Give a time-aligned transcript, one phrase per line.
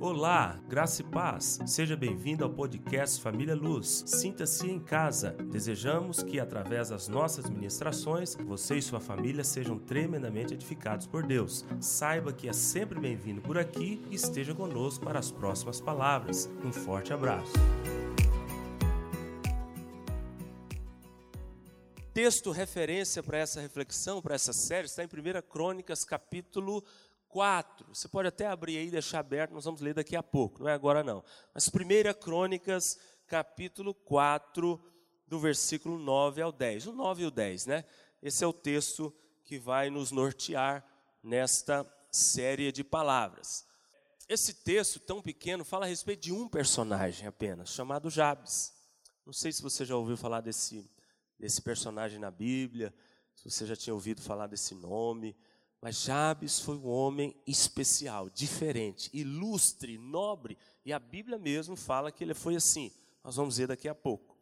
[0.00, 1.58] Olá, graça e paz.
[1.66, 4.04] Seja bem-vindo ao podcast Família Luz.
[4.06, 5.32] Sinta-se em casa.
[5.50, 11.64] Desejamos que, através das nossas ministrações, você e sua família sejam tremendamente edificados por Deus.
[11.80, 16.48] Saiba que é sempre bem-vindo por aqui e esteja conosco para as próximas palavras.
[16.64, 17.54] Um forte abraço.
[22.14, 26.84] Texto referência para essa reflexão, para essa série, está em 1 Crônicas, capítulo
[27.28, 27.86] 4.
[27.94, 30.68] Você pode até abrir aí e deixar aberto, nós vamos ler daqui a pouco, não
[30.68, 31.22] é agora não.
[31.54, 34.80] Mas 1 Crônicas, capítulo 4,
[35.26, 36.86] do versículo 9 ao 10.
[36.86, 37.84] O 9 e o 10, né?
[38.22, 39.14] Esse é o texto
[39.44, 40.84] que vai nos nortear
[41.22, 43.66] nesta série de palavras.
[44.28, 48.74] Esse texto tão pequeno fala a respeito de um personagem apenas, chamado Jabes.
[49.24, 50.90] Não sei se você já ouviu falar desse,
[51.38, 52.94] desse personagem na Bíblia,
[53.34, 55.36] se você já tinha ouvido falar desse nome.
[55.80, 62.24] Mas Jabes foi um homem especial, diferente, ilustre, nobre, e a Bíblia mesmo fala que
[62.24, 62.92] ele foi assim.
[63.22, 64.36] Nós vamos ver daqui a pouco.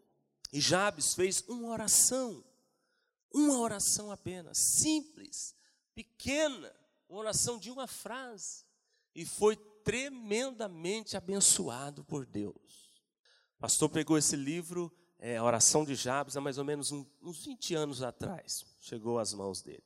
[0.53, 2.43] E Jabes fez uma oração,
[3.33, 5.55] uma oração apenas, simples,
[5.95, 6.75] pequena,
[7.09, 8.65] uma oração de uma frase,
[9.15, 13.03] e foi tremendamente abençoado por Deus.
[13.57, 17.05] O pastor pegou esse livro, é, a oração de Jabes, há mais ou menos um,
[17.21, 19.85] uns 20 anos atrás, chegou às mãos dele.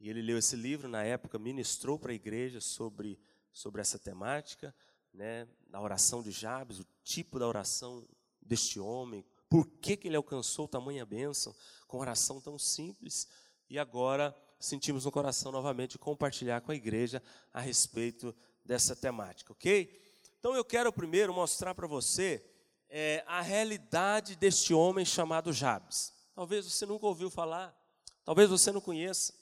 [0.00, 3.18] E ele leu esse livro, na época, ministrou para a igreja sobre,
[3.52, 4.74] sobre essa temática,
[5.12, 8.06] né, na oração de Jabes, o tipo da oração
[8.40, 11.54] deste homem, por que, que ele alcançou tamanha bênção
[11.86, 13.26] com oração tão simples.
[13.68, 20.00] E agora sentimos no coração novamente compartilhar com a igreja a respeito dessa temática, ok?
[20.38, 22.44] Então eu quero primeiro mostrar para você
[22.88, 26.12] é, a realidade deste homem chamado Jabes.
[26.34, 27.76] Talvez você nunca ouviu falar,
[28.24, 29.34] talvez você não conheça.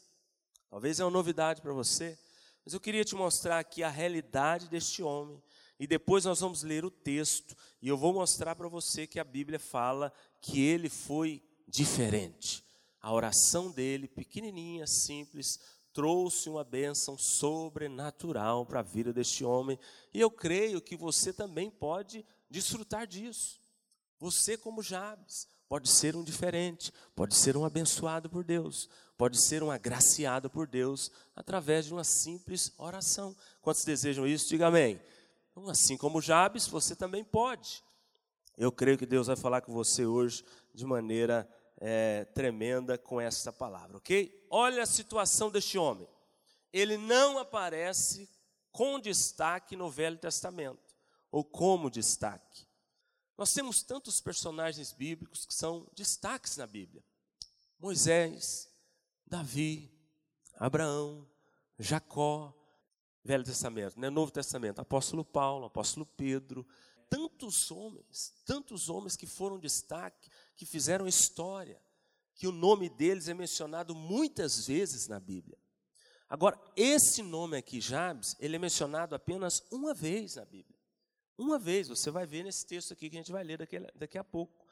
[0.77, 2.19] Talvez é uma novidade para você,
[2.63, 5.43] mas eu queria te mostrar aqui a realidade deste homem.
[5.81, 9.25] E depois nós vamos ler o texto e eu vou mostrar para você que a
[9.25, 12.63] Bíblia fala que ele foi diferente.
[13.01, 15.59] A oração dele, pequenininha, simples,
[15.95, 19.79] trouxe uma bênção sobrenatural para a vida deste homem.
[20.13, 23.59] E eu creio que você também pode desfrutar disso.
[24.21, 29.63] Você, como Jabes, pode ser um diferente, pode ser um abençoado por Deus, pode ser
[29.63, 33.37] um agraciado por Deus através de uma simples oração.
[33.61, 34.49] Quantos desejam isso?
[34.49, 35.01] Diga amém.
[35.51, 37.83] Então, assim como Jabes, você também pode.
[38.57, 40.45] Eu creio que Deus vai falar com você hoje
[40.75, 44.47] de maneira é, tremenda com essa palavra, ok?
[44.51, 46.09] Olha a situação deste homem.
[46.73, 48.29] Ele não aparece
[48.71, 50.95] com destaque no Velho Testamento,
[51.31, 52.66] ou como destaque.
[53.37, 57.05] Nós temos tantos personagens bíblicos que são destaques na Bíblia.
[57.79, 58.71] Moisés,
[59.27, 59.91] Davi,
[60.55, 61.29] Abraão,
[61.79, 62.55] Jacó,
[63.23, 64.09] Velho Testamento, né?
[64.09, 66.67] Novo Testamento, apóstolo Paulo, apóstolo Pedro,
[67.11, 71.81] tantos homens, tantos homens que foram destaque, que fizeram história,
[72.35, 75.59] que o nome deles é mencionado muitas vezes na Bíblia.
[76.29, 80.76] Agora, esse nome aqui, Jabes, ele é mencionado apenas uma vez na Bíblia.
[81.39, 84.19] Uma vez, você vai ver nesse texto aqui que a gente vai ler daqui, daqui
[84.19, 84.67] a pouco.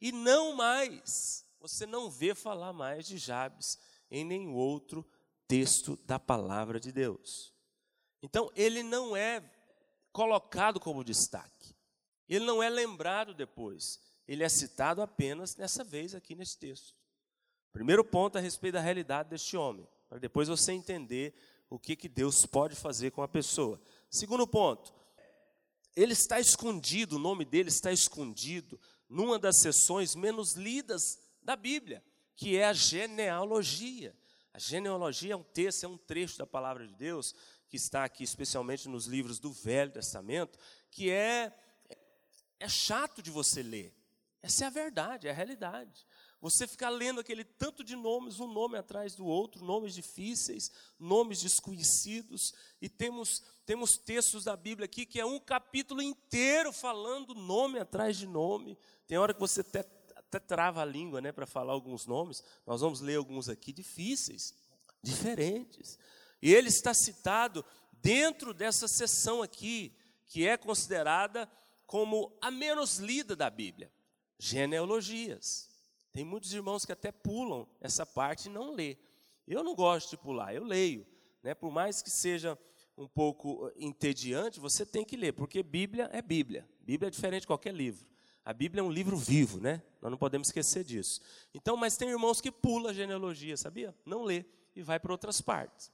[0.00, 3.78] E não mais, você não vê falar mais de Jabes
[4.10, 5.06] em nenhum outro
[5.46, 7.54] texto da palavra de Deus.
[8.22, 9.42] Então, ele não é
[10.12, 11.74] colocado como destaque.
[12.28, 14.00] Ele não é lembrado depois.
[14.28, 16.94] Ele é citado apenas nessa vez aqui nesse texto.
[17.72, 21.34] Primeiro ponto a respeito da realidade deste homem, para depois você entender
[21.68, 23.80] o que, que Deus pode fazer com a pessoa.
[24.08, 24.92] Segundo ponto,
[26.02, 32.02] ele está escondido, o nome dele está escondido numa das sessões menos lidas da Bíblia
[32.40, 34.16] que é a genealogia.
[34.54, 37.34] A genealogia é um texto, é um trecho da palavra de Deus
[37.68, 40.58] que está aqui, especialmente nos livros do Velho Testamento,
[40.90, 41.52] que é
[42.58, 43.94] é chato de você ler.
[44.42, 46.06] Essa é a verdade, é a realidade.
[46.40, 51.40] Você ficar lendo aquele tanto de nomes, um nome atrás do outro, nomes difíceis, nomes
[51.40, 57.78] desconhecidos, e temos temos textos da Bíblia aqui que é um capítulo inteiro falando nome
[57.78, 58.76] atrás de nome.
[59.06, 59.84] Tem hora que você até
[60.30, 62.42] até trava a língua né, para falar alguns nomes.
[62.64, 64.54] Nós vamos ler alguns aqui difíceis,
[65.02, 65.98] diferentes.
[66.40, 69.94] E ele está citado dentro dessa sessão aqui,
[70.26, 71.50] que é considerada
[71.84, 73.92] como a menos lida da Bíblia,
[74.38, 75.69] genealogias.
[76.12, 78.96] Tem muitos irmãos que até pulam essa parte e não lê.
[79.46, 81.06] Eu não gosto de pular, eu leio.
[81.42, 81.54] Né?
[81.54, 82.58] Por mais que seja
[82.96, 86.68] um pouco entediante, você tem que ler, porque Bíblia é Bíblia.
[86.80, 88.06] Bíblia é diferente de qualquer livro.
[88.44, 89.82] A Bíblia é um livro vivo, né?
[90.00, 91.20] Nós não podemos esquecer disso.
[91.54, 93.94] Então, mas tem irmãos que pula a genealogia, sabia?
[94.04, 95.92] Não lê e vai para outras partes.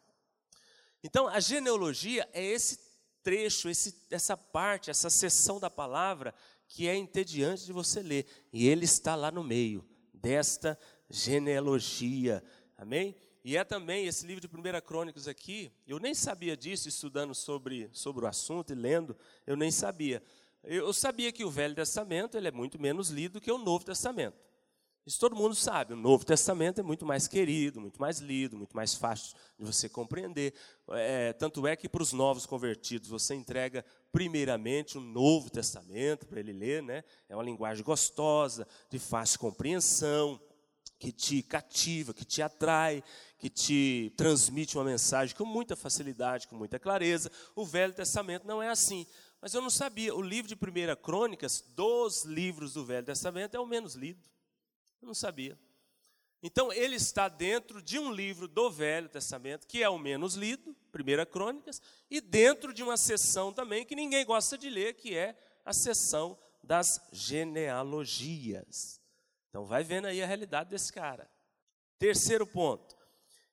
[1.03, 2.79] Então, a genealogia é esse
[3.23, 6.35] trecho, esse, essa parte, essa seção da palavra
[6.69, 8.27] que é entediante de você ler.
[8.53, 9.85] E ele está lá no meio
[10.17, 10.79] desta
[11.09, 12.43] genealogia.
[12.77, 13.15] Amém?
[13.45, 17.89] E é também esse livro de 1 Crônicas aqui, eu nem sabia disso, estudando sobre,
[17.93, 19.17] sobre o assunto e lendo,
[19.47, 20.23] eu nem sabia.
[20.65, 24.37] Eu sabia que o Velho Testamento ele é muito menos lido que o Novo Testamento.
[25.07, 25.93] Isso todo mundo sabe.
[25.93, 29.89] O Novo Testamento é muito mais querido, muito mais lido, muito mais fácil de você
[29.89, 30.53] compreender.
[30.91, 36.41] É, tanto é que para os novos convertidos você entrega primeiramente o Novo Testamento para
[36.41, 37.05] ele ler, né?
[37.29, 40.41] É uma linguagem gostosa, de fácil compreensão,
[40.99, 43.01] que te cativa, que te atrai,
[43.39, 47.31] que te transmite uma mensagem com muita facilidade, com muita clareza.
[47.55, 49.07] O Velho Testamento não é assim.
[49.41, 50.13] Mas eu não sabia.
[50.13, 54.21] O livro de 1 Crônicas, dos livros do Velho Testamento, é o menos lido.
[55.01, 55.59] Eu não sabia.
[56.43, 60.77] Então, ele está dentro de um livro do Velho Testamento, que é o menos lido,
[60.95, 65.37] 1 Crônicas, e dentro de uma sessão também que ninguém gosta de ler, que é
[65.65, 69.01] a sessão das genealogias.
[69.49, 71.31] Então, vai vendo aí a realidade desse cara.
[71.99, 72.95] Terceiro ponto.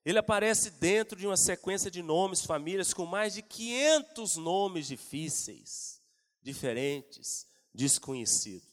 [0.06, 6.02] Ele aparece dentro de uma sequência de nomes, famílias, com mais de 500 nomes difíceis,
[6.42, 8.73] diferentes, desconhecidos.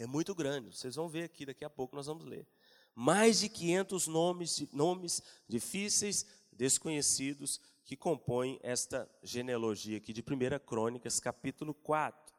[0.00, 2.46] É muito grande, vocês vão ver aqui, daqui a pouco nós vamos ler.
[2.94, 11.20] Mais de 500 nomes, nomes difíceis, desconhecidos, que compõem esta genealogia aqui de 1 Crônicas,
[11.20, 12.34] capítulo 4.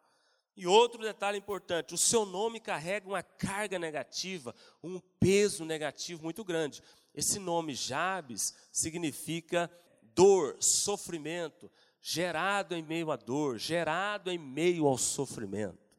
[0.58, 6.44] E outro detalhe importante: o seu nome carrega uma carga negativa, um peso negativo muito
[6.44, 6.82] grande.
[7.14, 9.70] Esse nome Jabes significa
[10.02, 11.72] dor, sofrimento,
[12.02, 15.91] gerado em meio à dor, gerado em meio ao sofrimento.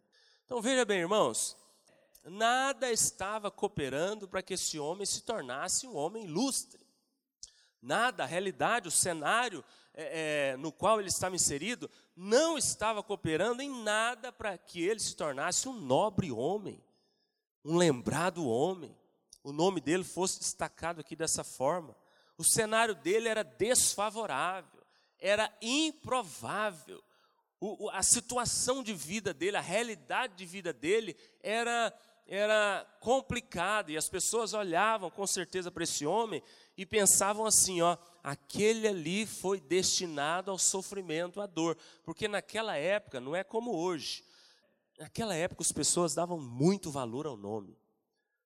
[0.53, 1.57] Então veja bem, irmãos,
[2.25, 6.87] nada estava cooperando para que esse homem se tornasse um homem ilustre.
[7.81, 9.65] Nada, a realidade, o cenário
[9.95, 15.01] é, é, no qual ele estava inserido, não estava cooperando em nada para que ele
[15.01, 16.85] se tornasse um nobre homem,
[17.65, 18.95] um lembrado homem.
[19.43, 21.97] O nome dele fosse destacado aqui dessa forma.
[22.37, 24.83] O cenário dele era desfavorável,
[25.19, 27.03] era improvável
[27.65, 33.97] o, a situação de vida dele, a realidade de vida dele era, era complicada e
[33.97, 36.43] as pessoas olhavam com certeza para esse homem
[36.77, 43.21] e pensavam assim: ó, aquele ali foi destinado ao sofrimento, à dor, porque naquela época
[43.21, 44.25] não é como hoje.
[44.99, 47.79] Naquela época as pessoas davam muito valor ao nome.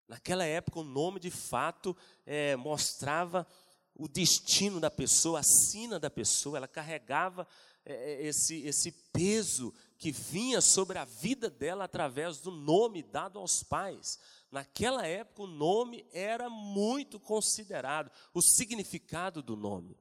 [0.07, 1.97] Naquela época o nome de fato
[2.27, 3.47] é, mostrava
[3.95, 7.49] o destino da pessoa, a sina da pessoa, ela carregava
[7.87, 14.19] esse, esse peso que vinha sobre a vida dela através do nome dado aos pais.
[14.51, 19.97] Naquela época, o nome era muito considerado, o significado do nome.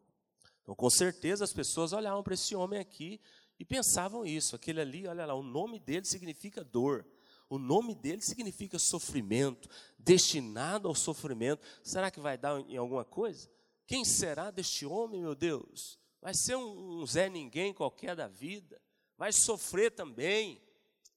[0.62, 3.22] Então, com certeza, as pessoas olhavam para esse homem aqui
[3.60, 4.56] e pensavam isso.
[4.56, 7.06] Aquele ali, olha lá, o nome dele significa dor.
[7.48, 11.62] O nome dele significa sofrimento, destinado ao sofrimento.
[11.84, 13.48] Será que vai dar em alguma coisa?
[13.86, 16.00] Quem será deste homem, meu Deus?
[16.26, 18.82] Vai ser um, Zé Ninguém qualquer da vida,
[19.16, 20.60] vai sofrer também,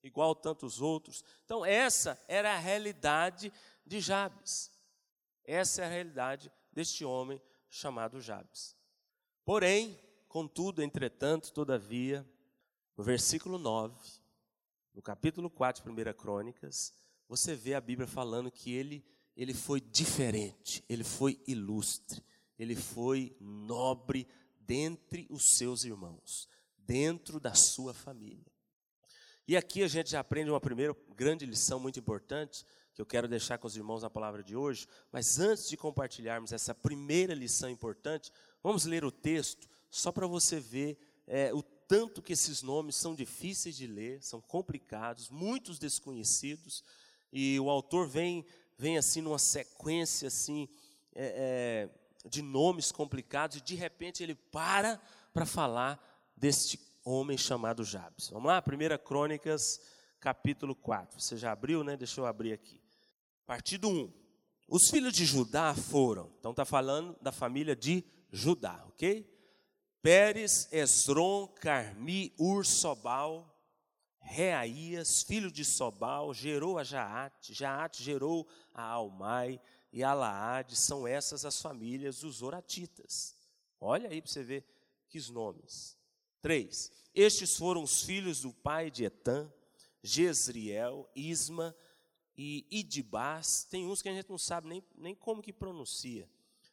[0.02, 1.25] igual tantos outros.
[1.46, 3.50] Então, essa era a realidade
[3.87, 4.70] de Jabes.
[5.46, 7.40] Essa é a realidade deste homem
[7.70, 8.76] chamado Jabes.
[9.46, 12.23] Porém, contudo, entretanto, todavia,
[12.94, 13.97] no versículo 9,
[14.92, 16.92] no capítulo 4 de 1 Crônicas,
[17.26, 19.02] você vê a Bíblia falando que ele,
[19.35, 22.23] ele foi diferente, ele foi ilustre,
[22.59, 24.28] ele foi nobre
[24.68, 26.46] dentre os seus irmãos,
[26.76, 28.52] dentro da sua família.
[29.46, 33.26] E aqui a gente já aprende uma primeira grande lição muito importante, que eu quero
[33.26, 37.70] deixar com os irmãos na palavra de hoje, mas antes de compartilharmos essa primeira lição
[37.70, 38.30] importante,
[38.62, 43.14] vamos ler o texto, só para você ver é, o tanto que esses nomes são
[43.14, 46.84] difíceis de ler, são complicados, muitos desconhecidos,
[47.32, 48.44] e o autor vem,
[48.76, 50.68] vem assim numa sequência assim,
[51.14, 55.00] é, é, de nomes complicados e de repente ele para
[55.32, 56.02] para falar
[56.37, 58.28] deste homem chamado Jabes.
[58.30, 58.62] Vamos lá?
[58.62, 59.80] 1 Crônicas,
[60.20, 61.20] capítulo 4.
[61.20, 61.96] Você já abriu, né?
[61.96, 62.80] Deixa eu abrir aqui.
[63.46, 64.12] Partido 1.
[64.68, 69.26] Os filhos de Judá foram, então está falando da família de Judá, ok?
[70.02, 73.58] Pérez, Esron, Carmi, Ur, Sobal,
[74.20, 79.58] Reaías, filho de Sobal, gerou a Jaate, Jaate gerou a Almai,
[79.92, 83.37] e Alaade são essas as famílias dos Oratitas.
[83.80, 84.64] Olha aí para você ver
[85.09, 85.97] que nomes.
[86.40, 86.92] Três.
[87.14, 89.50] Estes foram os filhos do pai de Etã,
[90.02, 91.75] Jezriel, Isma
[92.37, 93.64] e Idibás.
[93.64, 96.28] Tem uns que a gente não sabe nem, nem como que pronuncia.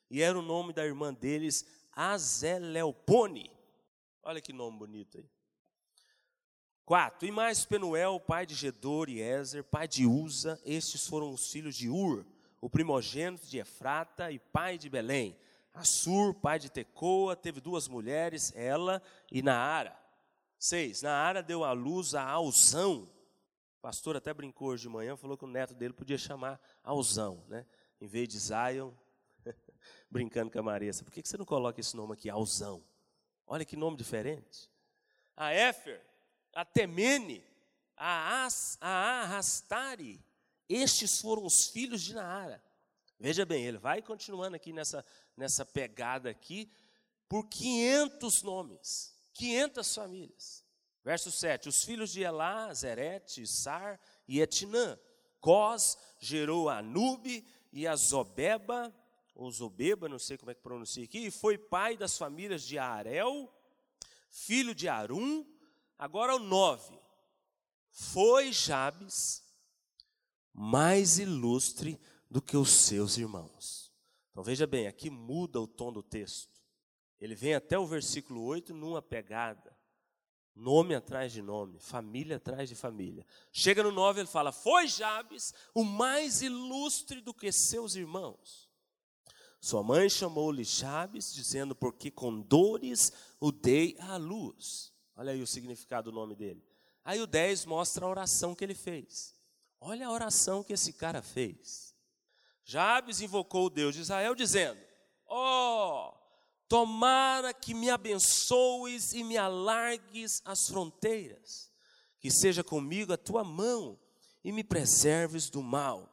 [0.09, 3.51] E era o nome da irmã deles, Azelelpone.
[4.21, 5.29] Olha que nome bonito aí.
[6.85, 7.27] Quatro.
[7.27, 11.75] E mais Penuel, pai de Gedor e Ezer, pai de Uza, estes foram os filhos
[11.75, 12.23] de Ur,
[12.65, 15.37] o primogênito de Efrata e pai de Belém.
[15.71, 19.95] Assur, pai de Tecoa, teve duas mulheres, ela e Naara.
[20.57, 21.03] Seis.
[21.03, 23.03] Naara deu à luz a Alzão.
[23.77, 27.45] O pastor até brincou hoje de manhã, falou que o neto dele podia chamar Alzão,
[27.47, 27.67] né?
[28.01, 28.91] Em vez de Zion,
[30.09, 31.03] brincando com a Marissa.
[31.03, 32.83] Por que você não coloca esse nome aqui, Alzão?
[33.45, 34.71] Olha que nome diferente.
[35.37, 36.01] A Éfer
[36.51, 37.43] a Temene,
[37.95, 40.24] a, As, a Arrastari.
[40.67, 42.63] Estes foram os filhos de Naara.
[43.19, 45.05] Veja bem, ele vai continuando aqui nessa,
[45.37, 46.71] nessa pegada aqui,
[47.29, 50.65] por 500 nomes, 500 famílias.
[51.03, 54.99] Verso 7, os filhos de Elá, Zerete, Sar e Etinã.
[55.39, 58.93] Cós gerou a Nube e a Zobeba,
[59.35, 62.79] ou Zobeba, não sei como é que pronuncia aqui, e foi pai das famílias de
[62.79, 63.53] Arel,
[64.29, 65.45] filho de Arum,
[65.97, 66.99] Agora o 9.
[67.89, 69.43] Foi Jabes
[70.55, 71.99] mais ilustre
[72.31, 73.93] do que os seus irmãos.
[74.31, 76.61] Então veja bem, aqui muda o tom do texto.
[77.19, 79.75] Ele vem até o versículo 8 numa pegada.
[80.55, 83.25] Nome atrás de nome, família atrás de família.
[83.51, 88.69] Chega no 9, ele fala: Foi Jabes o mais ilustre do que seus irmãos.
[89.59, 94.93] Sua mãe chamou-lhe Jabes, dizendo: Porque com dores o dei à luz.
[95.17, 96.63] Olha aí o significado do nome dele.
[97.03, 99.34] Aí o 10 mostra a oração que ele fez.
[99.87, 101.93] Olha a oração que esse cara fez.
[102.63, 104.81] Jabes invocou o Deus de Israel, dizendo:
[105.27, 106.17] Ó, oh,
[106.67, 111.71] tomara que me abençoes e me alargues as fronteiras,
[112.19, 113.99] que seja comigo a tua mão
[114.43, 116.11] e me preserves do mal,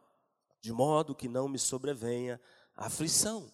[0.61, 2.39] de modo que não me sobrevenha
[2.77, 3.51] aflição.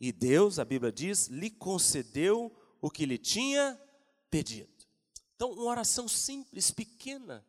[0.00, 3.80] E Deus, a Bíblia diz, lhe concedeu o que lhe tinha
[4.28, 4.74] pedido.
[5.36, 7.46] Então, uma oração simples, pequena.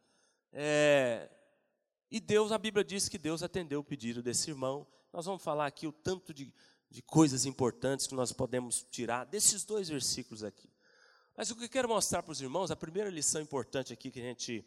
[0.53, 1.31] É,
[2.09, 4.87] e Deus, a Bíblia diz que Deus atendeu o pedido desse irmão.
[5.11, 6.53] Nós vamos falar aqui o tanto de,
[6.89, 10.69] de coisas importantes que nós podemos tirar desses dois versículos aqui.
[11.35, 14.19] Mas o que eu quero mostrar para os irmãos, a primeira lição importante aqui que
[14.19, 14.65] a gente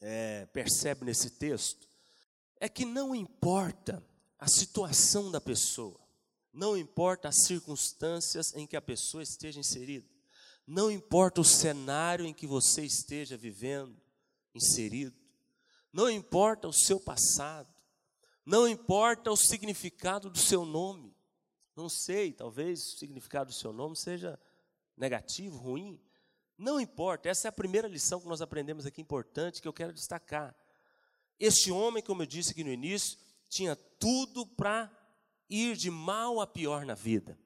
[0.00, 1.88] é, percebe nesse texto,
[2.60, 4.04] é que não importa
[4.38, 5.98] a situação da pessoa,
[6.52, 10.06] não importa as circunstâncias em que a pessoa esteja inserida,
[10.66, 13.96] não importa o cenário em que você esteja vivendo,
[14.54, 15.23] inserido,
[15.94, 17.72] não importa o seu passado,
[18.44, 21.14] não importa o significado do seu nome.
[21.76, 24.36] Não sei, talvez o significado do seu nome seja
[24.96, 26.00] negativo, ruim.
[26.58, 29.92] Não importa, essa é a primeira lição que nós aprendemos aqui importante que eu quero
[29.92, 30.52] destacar.
[31.38, 33.16] Este homem, como eu disse aqui no início,
[33.48, 34.90] tinha tudo para
[35.48, 37.38] ir de mal a pior na vida.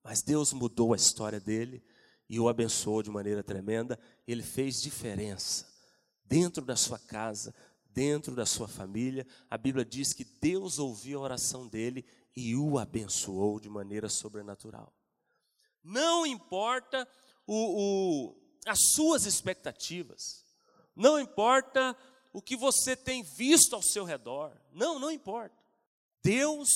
[0.00, 1.82] Mas Deus mudou a história dele
[2.28, 3.98] e o abençoou de maneira tremenda.
[4.28, 5.68] Ele fez diferença
[6.30, 7.52] dentro da sua casa,
[7.92, 9.26] dentro da sua família.
[9.48, 12.04] A Bíblia diz que Deus ouviu a oração dele
[12.36, 14.92] e o abençoou de maneira sobrenatural.
[15.82, 17.08] Não importa
[17.46, 20.44] o, o, as suas expectativas,
[20.94, 21.96] não importa
[22.32, 25.56] o que você tem visto ao seu redor, não, não importa.
[26.22, 26.68] Deus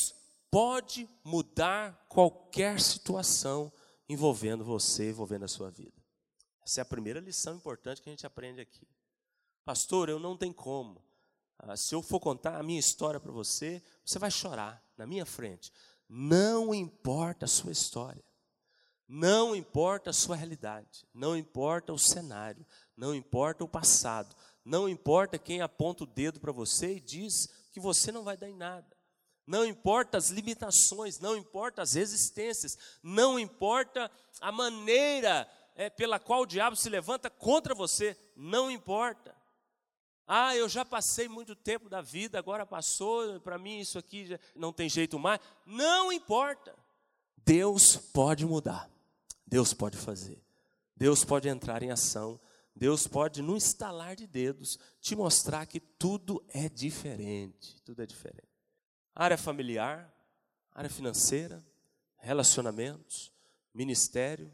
[0.51, 3.73] pode mudar qualquer situação
[4.09, 6.03] envolvendo você, envolvendo a sua vida.
[6.65, 8.87] Essa é a primeira lição importante que a gente aprende aqui.
[9.65, 11.03] Pastor, eu não tenho como.
[11.59, 15.25] Ah, se eu for contar a minha história para você, você vai chorar na minha
[15.25, 15.73] frente.
[16.09, 18.23] Não importa a sua história.
[19.07, 22.67] Não importa a sua realidade, não importa o cenário,
[22.97, 27.79] não importa o passado, não importa quem aponta o dedo para você e diz que
[27.79, 28.97] você não vai dar em nada.
[29.47, 36.43] Não importa as limitações, não importa as resistências, não importa a maneira é, pela qual
[36.43, 39.34] o diabo se levanta contra você, não importa.
[40.27, 44.39] Ah, eu já passei muito tempo da vida, agora passou, para mim isso aqui já
[44.55, 45.41] não tem jeito mais.
[45.67, 46.75] Não importa.
[47.45, 48.91] Deus pode mudar,
[49.47, 50.43] Deus pode fazer,
[50.97, 52.41] Deus pode entrar em ação,
[52.75, 57.81] Deus pode, no estalar de dedos, te mostrar que tudo é diferente.
[57.83, 58.55] Tudo é diferente
[59.15, 60.13] área familiar,
[60.73, 61.65] área financeira,
[62.17, 63.33] relacionamentos,
[63.73, 64.53] ministério,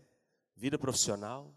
[0.54, 1.54] vida profissional,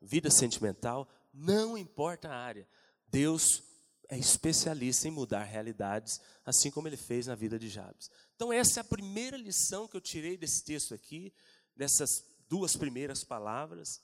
[0.00, 2.66] vida sentimental, não importa a área.
[3.10, 3.62] Deus
[4.08, 8.10] é especialista em mudar realidades, assim como ele fez na vida de Jabes.
[8.34, 11.32] Então, essa é a primeira lição que eu tirei desse texto aqui,
[11.76, 14.00] dessas duas primeiras palavras,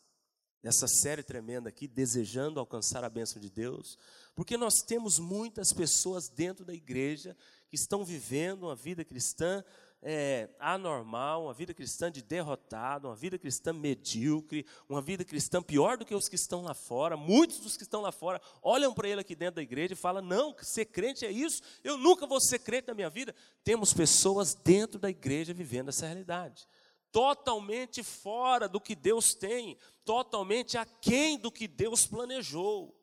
[0.62, 3.98] dessa série tremenda aqui, desejando alcançar a bênção de Deus,
[4.34, 7.36] porque nós temos muitas pessoas dentro da igreja
[7.68, 9.64] que estão vivendo uma vida cristã
[10.06, 15.96] é, anormal, uma vida cristã de derrotado, uma vida cristã medíocre, uma vida cristã pior
[15.96, 17.16] do que os que estão lá fora.
[17.16, 20.22] Muitos dos que estão lá fora olham para ele aqui dentro da igreja e falam:
[20.22, 23.34] Não, ser crente é isso, eu nunca vou ser crente na minha vida.
[23.64, 26.68] Temos pessoas dentro da igreja vivendo essa realidade,
[27.10, 32.94] totalmente fora do que Deus tem, totalmente aquém do que Deus planejou.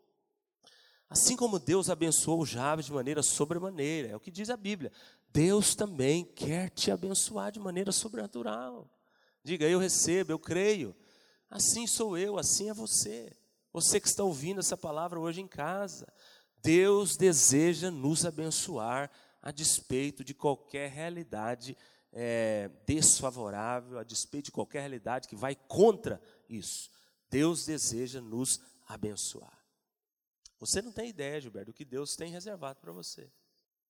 [1.11, 4.93] Assim como Deus abençoou Jabes de maneira sobremaneira, é o que diz a Bíblia.
[5.27, 8.89] Deus também quer te abençoar de maneira sobrenatural.
[9.43, 10.95] Diga, eu recebo, eu creio.
[11.49, 13.29] Assim sou eu, assim é você.
[13.73, 16.07] Você que está ouvindo essa palavra hoje em casa.
[16.63, 21.77] Deus deseja nos abençoar a despeito de qualquer realidade
[22.13, 26.89] é, desfavorável, a despeito de qualquer realidade que vai contra isso.
[27.29, 29.60] Deus deseja nos abençoar.
[30.61, 33.27] Você não tem ideia, Gilberto, do que Deus tem reservado para você.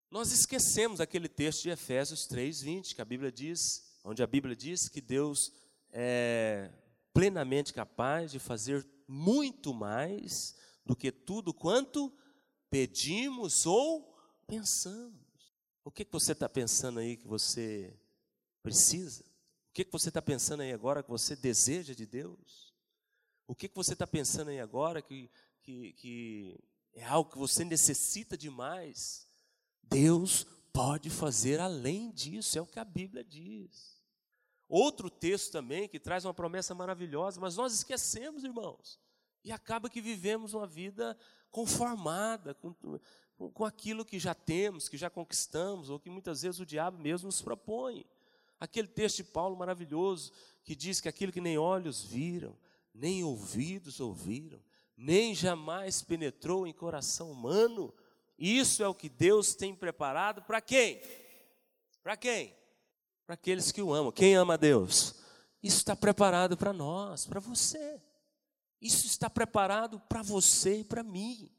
[0.09, 4.87] Nós esquecemos aquele texto de Efésios 3:20, que a Bíblia diz, onde a Bíblia diz
[4.87, 5.51] que Deus
[5.91, 6.71] é
[7.13, 12.09] plenamente capaz de fazer muito mais do que tudo quanto
[12.69, 15.19] pedimos ou pensamos.
[15.83, 17.93] O que, você está pensando aí que você
[18.63, 19.25] precisa?
[19.69, 22.73] O que, você está pensando aí agora que você deseja de Deus?
[23.45, 25.29] O que você está pensando aí agora que
[25.62, 26.60] que, que
[26.94, 29.27] é algo que você necessita demais,
[29.84, 34.01] Deus pode fazer além disso, é o que a Bíblia diz.
[34.68, 39.00] Outro texto também que traz uma promessa maravilhosa, mas nós esquecemos, irmãos,
[39.44, 41.18] e acaba que vivemos uma vida
[41.50, 46.60] conformada com, com, com aquilo que já temos, que já conquistamos, ou que muitas vezes
[46.60, 48.06] o diabo mesmo nos propõe.
[48.60, 50.32] Aquele texto de Paulo maravilhoso
[50.63, 52.56] que diz que aquilo que nem olhos viram,
[52.94, 54.62] nem ouvidos ouviram,
[54.98, 57.93] nem jamais penetrou em coração humano.
[58.38, 61.01] Isso é o que Deus tem preparado para quem?
[62.03, 62.55] Para quem?
[63.25, 64.12] Para aqueles que o amam.
[64.12, 65.15] Quem ama a Deus?
[65.62, 68.01] Isso está preparado para nós, para você.
[68.81, 71.51] Isso está preparado para você e para mim.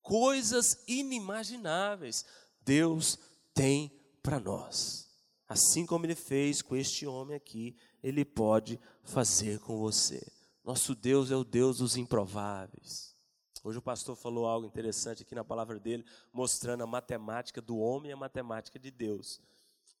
[0.00, 2.24] Coisas inimagináveis
[2.62, 3.18] Deus
[3.52, 5.10] tem para nós.
[5.46, 10.26] Assim como ele fez com este homem aqui, ele pode fazer com você.
[10.64, 13.14] Nosso Deus é o Deus dos improváveis.
[13.62, 18.10] Hoje o pastor falou algo interessante aqui na palavra dele, mostrando a matemática do homem
[18.10, 19.42] e a matemática de Deus.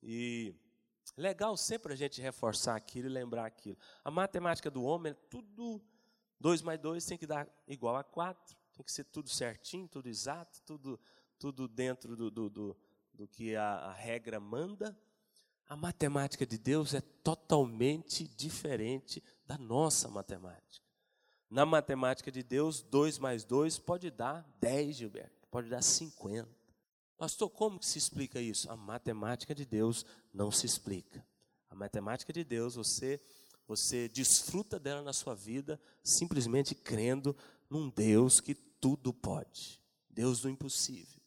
[0.02, 0.54] E
[1.18, 3.76] legal sempre a gente reforçar aquilo e lembrar aquilo.
[4.02, 5.82] A matemática do homem é tudo
[6.40, 8.56] 2 mais 2 tem que dar igual a 4.
[8.72, 10.98] Tem que ser tudo certinho, tudo exato, tudo,
[11.38, 12.76] tudo dentro do, do, do,
[13.12, 14.98] do que a, a regra manda.
[15.68, 20.84] A matemática de Deus é totalmente diferente da nossa matemática.
[21.48, 26.48] Na matemática de Deus, 2 mais 2 pode dar 10, Gilberto, pode dar 50.
[27.16, 28.70] Pastor, como que se explica isso?
[28.70, 31.24] A matemática de Deus não se explica.
[31.70, 33.20] A matemática de Deus, você
[33.66, 37.36] você desfruta dela na sua vida simplesmente crendo
[37.68, 39.80] num Deus que tudo pode.
[40.10, 41.22] Deus do impossível.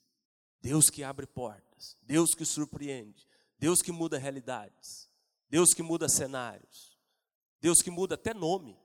[0.62, 3.27] Deus que abre portas, Deus que surpreende,
[3.60, 5.10] Deus que muda realidades,
[5.50, 6.98] Deus que muda cenários,
[7.60, 8.78] Deus que muda até nome.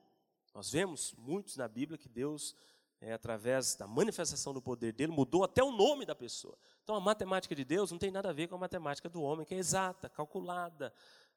[0.54, 2.54] Nós vemos muitos na Bíblia que Deus,
[3.00, 6.56] é, através da manifestação do poder dele, mudou até o nome da pessoa.
[6.82, 9.46] Então a matemática de Deus não tem nada a ver com a matemática do homem,
[9.46, 10.92] que é exata, calculada,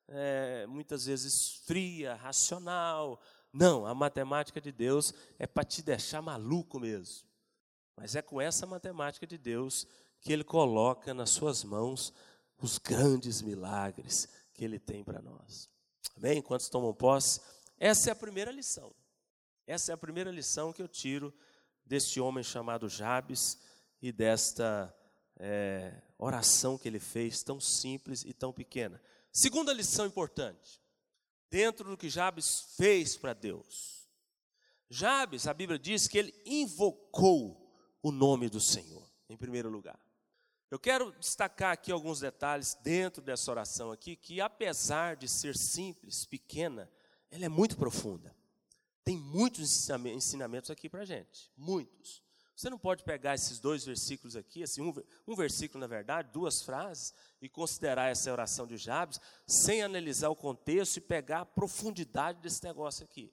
[0.07, 3.19] é, muitas vezes fria, racional.
[3.51, 7.27] Não, a matemática de Deus é para te deixar maluco mesmo.
[7.95, 9.87] Mas é com essa matemática de Deus
[10.19, 12.13] que ele coloca nas suas mãos
[12.61, 15.69] os grandes milagres que Ele tem para nós.
[16.15, 16.41] Amém?
[16.41, 17.41] Quantos tomam posse?
[17.77, 18.93] Essa é a primeira lição.
[19.67, 21.33] Essa é a primeira lição que eu tiro
[21.85, 23.59] deste homem chamado Jabes
[24.01, 24.95] e desta
[25.37, 29.01] é, oração que ele fez, tão simples e tão pequena.
[29.31, 30.81] Segunda lição importante,
[31.49, 34.07] dentro do que Jabes fez para Deus.
[34.89, 37.65] Jabes, a Bíblia diz que ele invocou
[38.01, 39.99] o nome do Senhor, em primeiro lugar.
[40.69, 46.25] Eu quero destacar aqui alguns detalhes dentro dessa oração aqui, que apesar de ser simples,
[46.25, 46.89] pequena,
[47.30, 48.36] ela é muito profunda.
[49.04, 52.23] Tem muitos ensinamentos aqui para gente, muitos.
[52.56, 54.93] Você não pode pegar esses dois versículos aqui, assim, um,
[55.28, 60.36] um, versículo, na verdade, duas frases, e considerar essa oração de Jabes, sem analisar o
[60.36, 63.32] contexto e pegar a profundidade desse negócio aqui.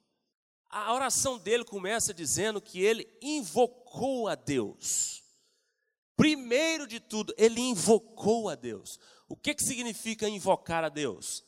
[0.69, 5.22] A oração dele começa dizendo que ele invocou a Deus.
[6.15, 8.99] Primeiro de tudo, ele invocou a Deus.
[9.27, 11.43] O que, que significa invocar a Deus?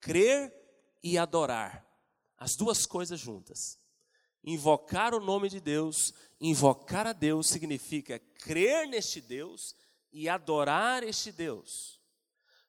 [0.00, 0.52] Crer
[1.02, 1.84] e adorar.
[2.38, 3.78] As duas coisas juntas.
[4.44, 9.74] Invocar o nome de Deus, invocar a Deus significa crer neste Deus
[10.12, 12.00] e adorar este Deus.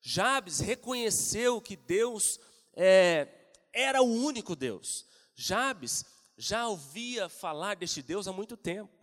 [0.02, 2.40] Jabes reconheceu que Deus
[2.76, 3.28] é,
[3.72, 5.06] era o único Deus.
[5.36, 6.04] Jabes
[6.36, 8.97] já ouvia falar deste Deus há muito tempo.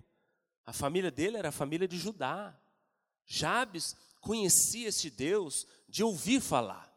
[0.67, 2.59] A família dele era a família de Judá.
[3.27, 6.93] Jabes conhecia este Deus de ouvir falar.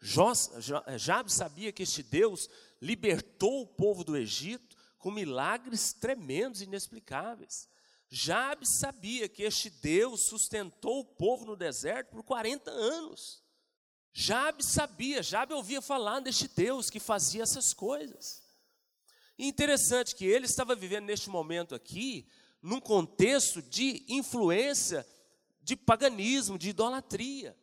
[0.00, 2.48] Jabes sabia que este Deus
[2.80, 7.68] libertou o povo do Egito com milagres tremendos e inexplicáveis.
[8.08, 13.42] Jabes sabia que este Deus sustentou o povo no deserto por 40 anos.
[14.12, 18.42] Jabes sabia, Jabes ouvia falar deste Deus que fazia essas coisas.
[19.38, 22.28] E interessante que ele estava vivendo neste momento aqui,
[22.62, 25.06] num contexto de influência
[25.62, 27.56] de paganismo, de idolatria.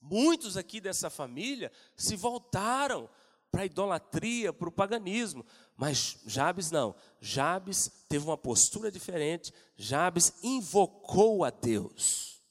[0.00, 3.08] Muitos aqui dessa família se voltaram
[3.50, 5.46] para a idolatria, para o paganismo.
[5.76, 6.94] Mas Jabes não.
[7.20, 9.52] Jabes teve uma postura diferente.
[9.76, 12.42] Jabes invocou a Deus.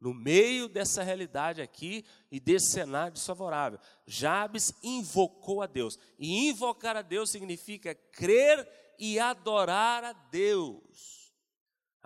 [0.00, 5.98] No meio dessa realidade aqui e desse cenário desfavorável, Jabes invocou a Deus.
[6.18, 11.17] E invocar a Deus significa crer e adorar a Deus.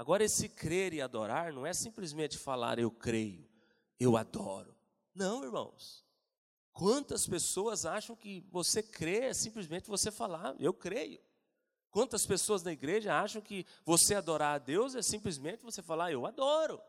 [0.02, 3.48] Agora, esse crer e adorar não é simplesmente falar eu creio,
[4.00, 4.74] eu adoro.
[5.14, 6.04] Não, irmãos.
[6.72, 11.20] Quantas pessoas acham que você crê é simplesmente você falar, eu creio?
[11.88, 16.26] Quantas pessoas na igreja acham que você adorar a Deus é simplesmente você falar, eu
[16.26, 16.82] adoro?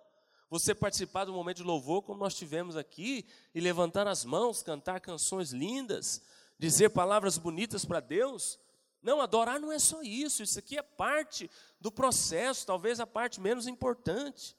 [0.50, 5.00] Você participar do momento de louvor, como nós tivemos aqui, e levantar as mãos, cantar
[5.00, 6.20] canções lindas,
[6.58, 8.58] dizer palavras bonitas para Deus?
[9.04, 13.42] Não, adorar não é só isso, isso aqui é parte do processo, talvez a parte
[13.42, 14.56] menos importante.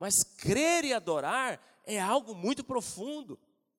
[0.00, 3.38] Mas crer e adorar é algo muito profundo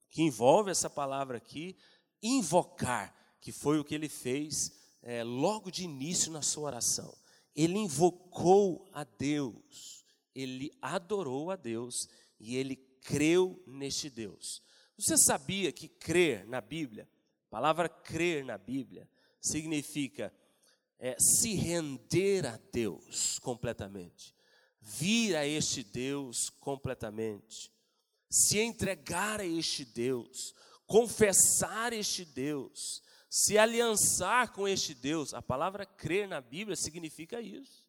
[0.09, 1.75] que envolve essa palavra aqui,
[2.23, 7.13] invocar, que foi o que ele fez é, logo de início na sua oração.
[7.55, 12.07] Ele invocou a Deus, ele adorou a Deus
[12.39, 14.61] e ele creu neste Deus.
[14.97, 17.07] Você sabia que crer na Bíblia,
[17.47, 19.09] a palavra crer na Bíblia,
[19.41, 20.33] significa
[20.97, 24.35] é, se render a Deus completamente,
[24.81, 27.71] vir a este Deus completamente
[28.29, 30.53] se entregar a este Deus,
[30.85, 35.33] confessar este Deus, se aliançar com este Deus.
[35.33, 37.87] A palavra crer na Bíblia significa isso.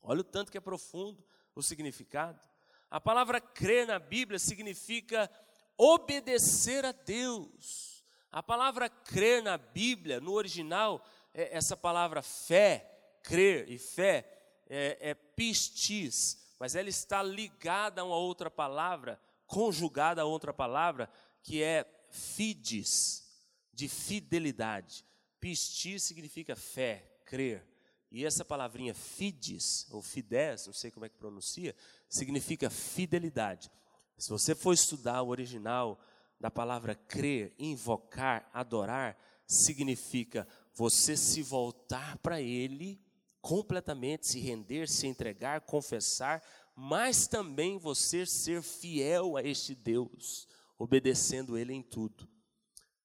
[0.00, 2.40] Olha o tanto que é profundo o significado.
[2.88, 5.28] A palavra crer na Bíblia significa
[5.76, 7.87] obedecer a Deus.
[8.30, 15.10] A palavra crer na Bíblia, no original, é essa palavra fé, crer e fé, é,
[15.10, 21.10] é pistis, mas ela está ligada a uma outra palavra conjugada a outra palavra
[21.42, 23.26] que é fides,
[23.72, 25.04] de fidelidade.
[25.40, 27.66] Pisti significa fé, crer.
[28.10, 31.74] E essa palavrinha fides, ou fides, não sei como é que pronuncia,
[32.08, 33.70] significa fidelidade.
[34.16, 35.98] Se você for estudar o original
[36.40, 43.00] da palavra crer, invocar, adorar, significa você se voltar para Ele
[43.40, 46.42] completamente, se render, se entregar, confessar,
[46.74, 50.46] mas também você ser fiel a este Deus,
[50.78, 52.28] obedecendo Ele em tudo.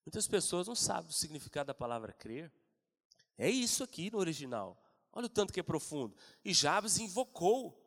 [0.06, 2.52] Muitas pessoas não sabem o significado da palavra crer.
[3.38, 4.80] É isso aqui no original.
[5.12, 6.16] Olha o tanto que é profundo.
[6.44, 7.80] E Jabes invocou.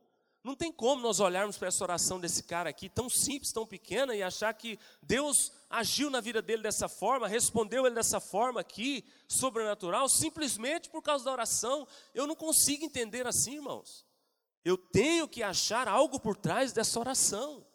[0.48, 4.16] Não tem como nós olharmos para essa oração desse cara aqui, tão simples, tão pequena,
[4.16, 9.04] e achar que Deus agiu na vida dele dessa forma, respondeu ele dessa forma aqui,
[9.28, 11.86] sobrenatural, simplesmente por causa da oração.
[12.14, 14.06] Eu não consigo entender assim, irmãos.
[14.64, 17.68] Eu tenho que achar algo por trás dessa oração.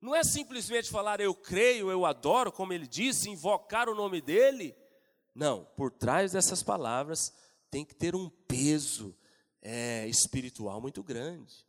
[0.00, 4.72] Não é simplesmente falar eu creio, eu adoro, como ele disse, invocar o nome dele.
[5.34, 7.34] Não, por trás dessas palavras
[7.72, 9.18] tem que ter um peso
[9.60, 11.64] é, espiritual muito grande.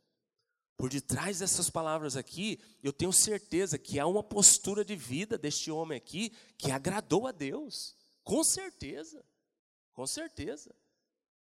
[0.76, 5.70] Por detrás dessas palavras aqui, eu tenho certeza que há uma postura de vida deste
[5.70, 7.96] homem aqui que agradou a Deus.
[8.22, 9.24] Com certeza.
[9.94, 10.74] Com certeza.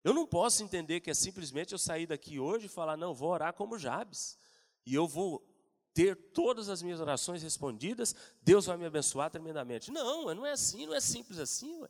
[0.05, 3.31] Eu não posso entender que é simplesmente eu sair daqui hoje e falar, não, vou
[3.31, 4.39] orar como Jabes.
[4.87, 5.45] E eu vou
[5.93, 9.91] ter todas as minhas orações respondidas, Deus vai me abençoar tremendamente.
[9.91, 11.77] Não, não é assim, não é simples assim.
[11.81, 11.89] Ué.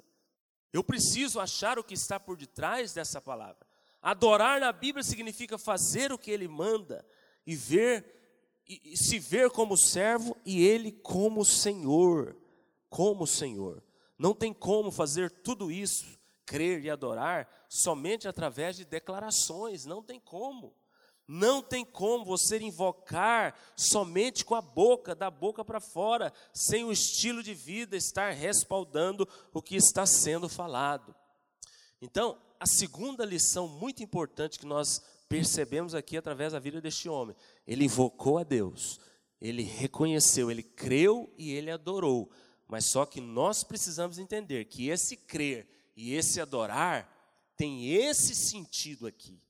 [0.73, 3.67] Eu preciso achar o que está por detrás dessa palavra.
[4.01, 7.05] Adorar na Bíblia significa fazer o que ele manda
[7.49, 8.05] e ver
[8.69, 12.37] e, e se ver como servo e ele como Senhor,
[12.91, 13.83] como Senhor.
[14.19, 20.21] Não tem como fazer tudo isso crer e adorar somente através de declarações, não tem
[20.21, 20.75] como.
[21.27, 26.93] Não tem como você invocar somente com a boca, da boca para fora, sem o
[26.93, 31.15] estilo de vida estar respaldando o que está sendo falado.
[32.01, 37.37] Então, a segunda lição muito importante que nós percebemos aqui através da vida deste homem,
[37.67, 38.99] ele invocou a Deus,
[39.41, 42.31] Ele reconheceu, ele creu e ele adorou.
[42.67, 47.09] Mas só que nós precisamos entender que esse crer e esse adorar
[47.57, 49.41] tem esse sentido aqui.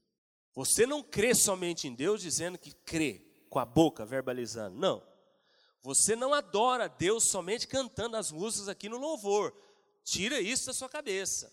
[0.54, 4.76] Você não crê somente em Deus dizendo que crê com a boca, verbalizando.
[4.76, 5.02] Não.
[5.82, 9.54] Você não adora Deus somente cantando as músicas aqui no louvor.
[10.04, 11.52] Tira isso da sua cabeça.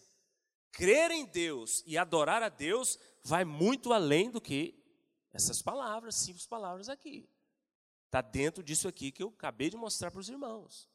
[0.71, 4.79] Crer em Deus e adorar a Deus vai muito além do que
[5.33, 7.27] essas palavras, simples palavras aqui.
[8.05, 10.88] Está dentro disso aqui que eu acabei de mostrar para os irmãos.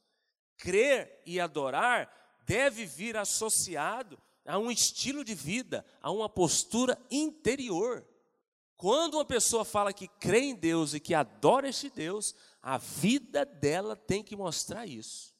[0.57, 2.09] Crer e adorar
[2.47, 4.17] deve vir associado
[4.47, 8.07] a um estilo de vida, a uma postura interior.
[8.77, 13.45] Quando uma pessoa fala que crê em Deus e que adora este Deus, a vida
[13.45, 15.35] dela tem que mostrar isso.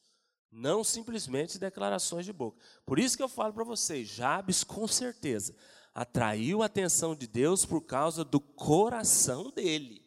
[0.51, 2.61] Não simplesmente declarações de boca.
[2.85, 5.55] Por isso que eu falo para vocês, Jabes com certeza
[5.93, 10.01] atraiu a atenção de Deus por causa do coração dele.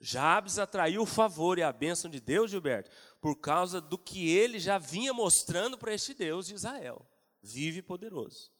[0.00, 4.58] Jabes atraiu o favor e a bênção de Deus, Gilberto, por causa do que ele
[4.58, 7.06] já vinha mostrando para este Deus de Israel,
[7.40, 8.50] vive e poderoso.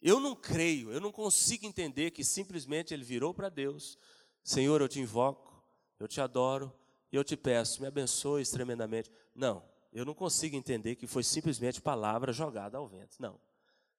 [0.00, 3.96] Eu não creio, eu não consigo entender que simplesmente ele virou para Deus:
[4.42, 5.64] Senhor, eu te invoco,
[6.00, 6.72] eu te adoro,
[7.12, 9.08] eu te peço, me abençoe tremendamente.
[9.32, 9.62] Não,
[9.92, 13.16] eu não consigo entender que foi simplesmente palavra jogada ao vento.
[13.20, 13.38] Não.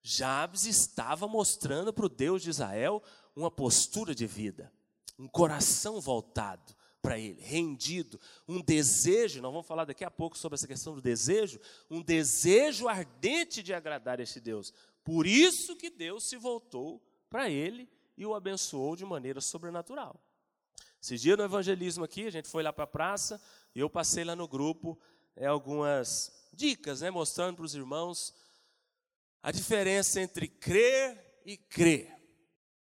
[0.04, 3.02] Jabes estava mostrando para o Deus de Israel
[3.34, 4.72] uma postura de vida,
[5.18, 10.56] um coração voltado para Ele, rendido, um desejo, nós vamos falar daqui a pouco sobre
[10.56, 14.74] essa questão do desejo, um desejo ardente de agradar a este Deus.
[15.04, 20.22] Por isso que Deus se voltou para ele e o abençoou de maneira sobrenatural.
[21.02, 23.42] Esse dia no evangelismo aqui, a gente foi lá para a praça
[23.76, 24.98] e eu passei lá no grupo
[25.36, 28.34] é, algumas dicas, né, mostrando para os irmãos
[29.44, 32.10] a diferença entre crer e crer.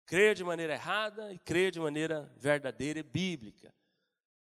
[0.08, 3.72] Crer de maneira errada e crer de maneira verdadeira e bíblica.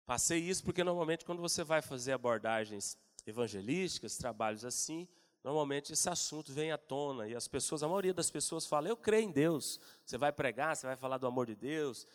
[0.06, 2.96] Passei isso porque normalmente quando você vai fazer abordagens
[3.26, 5.08] evangelísticas, trabalhos assim,
[5.42, 8.96] normalmente esse assunto vem à tona e as pessoas, a maioria das pessoas fala, eu
[8.96, 9.80] creio em Deus.
[10.04, 12.06] Você vai pregar, você vai falar do amor de Deus,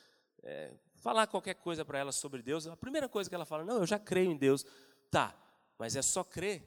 [0.43, 2.67] é, falar qualquer coisa para ela sobre Deus.
[2.67, 4.65] A primeira coisa que ela fala, não, eu já creio em Deus.
[5.11, 5.35] Tá,
[5.77, 6.63] mas é só crer.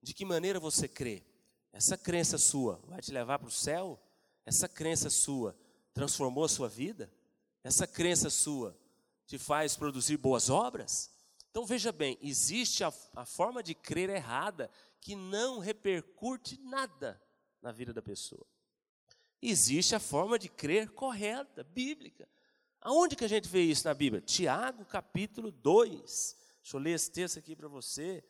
[0.00, 1.24] De que maneira você crê?
[1.72, 4.00] Essa crença sua vai te levar para o céu?
[4.44, 5.56] Essa crença sua
[5.92, 7.12] transformou a sua vida?
[7.62, 8.76] Essa crença sua
[9.26, 11.10] te faz produzir boas obras?
[11.50, 17.20] Então veja bem, existe a, a forma de crer errada que não repercute nada
[17.62, 18.46] na vida da pessoa.
[19.40, 22.28] Existe a forma de crer correta, bíblica.
[22.80, 24.20] Aonde que a gente vê isso na Bíblia?
[24.20, 26.36] Tiago, capítulo 2.
[26.62, 28.24] Deixa eu ler esse texto aqui para você,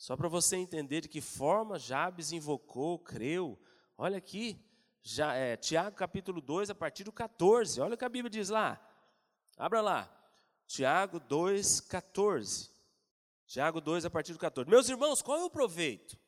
[0.00, 3.60] só para você entender de que forma Jabes invocou, creu.
[3.98, 4.58] Olha aqui,
[5.02, 7.78] já, é, Tiago, capítulo 2, a partir do 14.
[7.82, 8.80] Olha o que a Bíblia diz lá.
[9.58, 10.10] Abra lá.
[10.66, 12.70] Tiago 2, 14.
[13.46, 14.70] Tiago 2, a partir do 14.
[14.70, 16.18] Meus irmãos, qual é o proveito?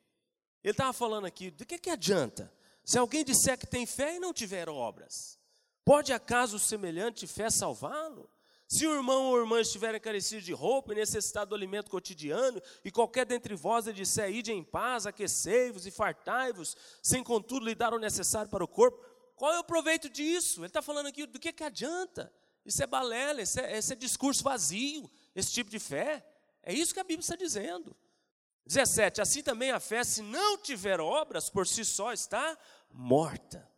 [0.62, 2.52] Ele estava falando aqui, de que, que adianta?
[2.84, 5.38] Se alguém disser que tem fé e não tiver obras,
[5.82, 8.28] pode acaso o semelhante fé salvá-lo?
[8.72, 12.90] Se o irmão ou irmã estiverem carecidos de roupa e necessitado do alimento cotidiano, e
[12.90, 17.92] qualquer dentre vós lhe disser, ide em paz, aquecei-vos e fartai-vos, sem contudo lhe dar
[17.92, 18.98] o necessário para o corpo,
[19.36, 20.60] qual é o proveito disso?
[20.60, 22.32] Ele está falando aqui, do que, que adianta?
[22.64, 26.26] Isso é balela, é, esse é discurso vazio, esse tipo de fé.
[26.62, 27.94] É isso que a Bíblia está dizendo.
[28.64, 29.20] 17.
[29.20, 32.56] Assim também a fé, se não tiver obras, por si só está
[32.90, 33.70] morta.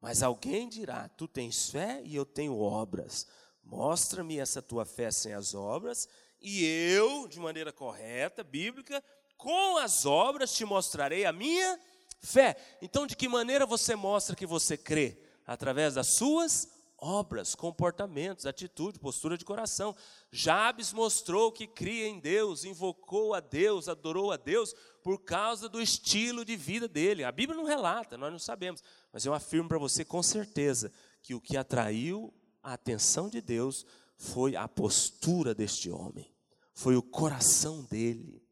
[0.00, 3.26] Mas alguém dirá: Tu tens fé e eu tenho obras.
[3.70, 6.08] Mostra-me essa tua fé sem as obras,
[6.42, 9.00] e eu, de maneira correta, bíblica,
[9.36, 11.78] com as obras te mostrarei a minha
[12.20, 12.56] fé.
[12.82, 15.22] Então, de que maneira você mostra que você crê?
[15.46, 19.94] Através das suas obras, comportamentos, atitude, postura de coração.
[20.32, 25.80] Jabes mostrou que cria em Deus, invocou a Deus, adorou a Deus por causa do
[25.80, 27.22] estilo de vida dele.
[27.22, 30.90] A Bíblia não relata, nós não sabemos, mas eu afirmo para você com certeza
[31.22, 36.30] que o que atraiu a atenção de Deus foi a postura deste homem,
[36.72, 38.42] foi o coração dele.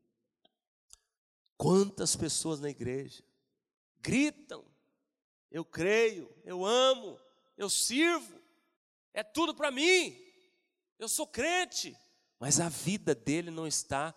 [1.56, 3.22] Quantas pessoas na igreja
[4.00, 4.64] gritam:
[5.50, 7.18] Eu creio, eu amo,
[7.56, 8.40] eu sirvo,
[9.12, 10.16] é tudo para mim,
[10.98, 11.96] eu sou crente,
[12.38, 14.14] mas a vida dele não está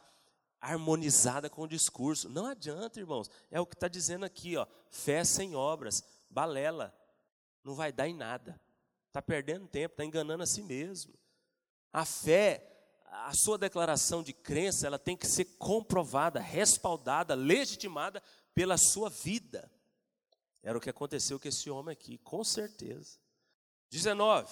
[0.61, 2.29] harmonizada com o discurso.
[2.29, 6.95] Não adianta, irmãos, é o que está dizendo aqui, ó, fé sem obras, balela,
[7.63, 8.59] não vai dar em nada,
[9.11, 11.13] está perdendo tempo, está enganando a si mesmo.
[11.91, 12.65] A fé,
[13.05, 18.23] a sua declaração de crença, ela tem que ser comprovada, respaldada, legitimada
[18.55, 19.71] pela sua vida.
[20.63, 23.19] Era o que aconteceu com esse homem aqui, com certeza.
[23.89, 24.51] 19.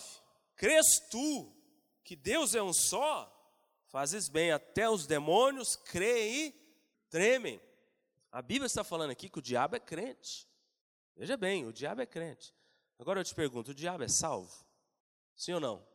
[0.55, 1.55] Crês tu
[2.03, 3.35] que Deus é um só?
[3.89, 6.51] fazes bem, até os demônios creem e
[7.09, 7.59] tremem.
[8.31, 10.47] A Bíblia está falando aqui que o diabo é crente.
[11.15, 12.53] Veja bem, o diabo é crente.
[12.99, 14.53] Agora eu te pergunto: o diabo é salvo?
[15.35, 15.87] Sim ou não?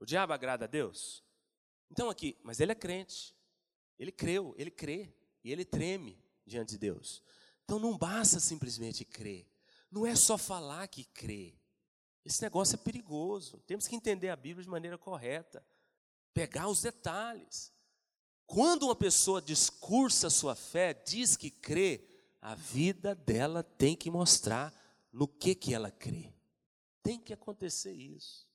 [0.00, 1.24] O diabo agrada a Deus?
[1.90, 3.34] Então aqui, mas ele é crente.
[3.98, 7.22] Ele creu, ele crê e ele treme diante de Deus.
[7.64, 9.48] Então não basta simplesmente crer.
[9.90, 11.54] Não é só falar que crê.
[12.24, 13.62] Esse negócio é perigoso.
[13.66, 15.64] Temos que entender a Bíblia de maneira correta.
[16.34, 17.72] Pegar os detalhes.
[18.46, 22.04] Quando uma pessoa discursa sua fé, diz que crê,
[22.40, 24.72] a vida dela tem que mostrar
[25.16, 26.30] no que que ela crê.
[27.02, 28.46] Tem que acontecer isso.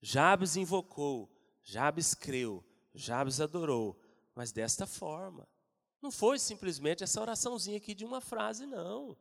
[0.00, 1.28] Jabes invocou,
[1.64, 2.64] Jabes creu,
[2.94, 4.00] Jabes adorou,
[4.32, 5.48] mas desta forma.
[6.00, 9.16] Não foi simplesmente essa oraçãozinha aqui de uma frase, não.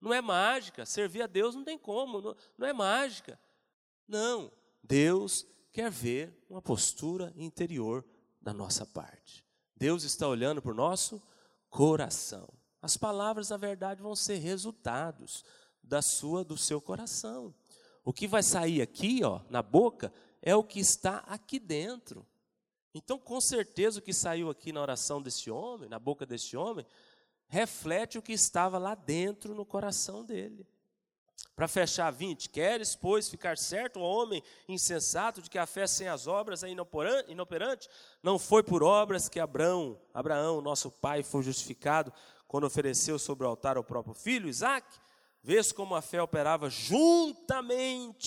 [0.00, 0.84] Não é mágica.
[0.84, 3.38] Servir a Deus não tem como, não, não é mágica.
[4.08, 4.52] Não.
[4.82, 8.04] Deus quer ver uma postura interior
[8.40, 9.44] da nossa parte.
[9.76, 11.22] Deus está olhando para o nosso
[11.68, 12.48] coração.
[12.82, 15.44] As palavras, na verdade, vão ser resultados
[15.82, 17.54] da sua, do seu coração.
[18.04, 20.12] O que vai sair aqui, ó, na boca,
[20.42, 22.26] é o que está aqui dentro.
[22.94, 26.84] Então, com certeza, o que saiu aqui na oração desse homem, na boca desse homem,
[27.46, 30.66] reflete o que estava lá dentro no coração dele.
[31.54, 36.26] Para fechar 20, queres, pois, ficar certo, homem insensato, de que a fé sem as
[36.26, 37.88] obras é inoperante?
[38.22, 42.12] Não foi por obras que Abraão, Abraão, nosso pai, foi justificado
[42.48, 44.86] quando ofereceu sobre o altar o próprio filho, Isaac?
[45.42, 48.20] Vês como a fé operava juntamente.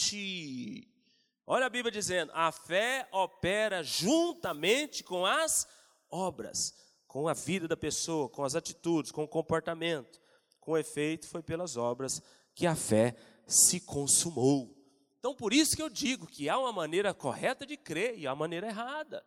[1.46, 5.68] Olha a Bíblia dizendo: a fé opera juntamente com as
[6.10, 6.74] obras,
[7.08, 10.22] com a vida da pessoa, com as atitudes, com o comportamento.
[10.60, 12.22] Com efeito, foi pelas obras
[12.56, 14.74] que a fé se consumou.
[15.20, 18.32] Então, por isso que eu digo que há uma maneira correta de crer e há
[18.32, 19.24] uma maneira errada.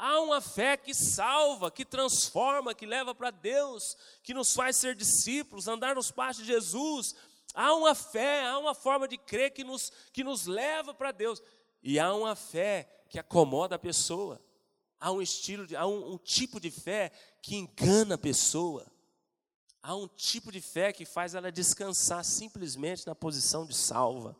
[0.00, 4.94] Há uma fé que salva, que transforma, que leva para Deus, que nos faz ser
[4.94, 7.16] discípulos, andar nos passos de Jesus.
[7.52, 11.42] Há uma fé, há uma forma de crer que nos, que nos leva para Deus.
[11.82, 14.40] E há uma fé que acomoda a pessoa.
[15.00, 17.10] Há um estilo, de, há um, um tipo de fé
[17.42, 18.86] que engana a pessoa.
[19.82, 24.36] Há um tipo de fé que faz ela descansar simplesmente na posição de salva.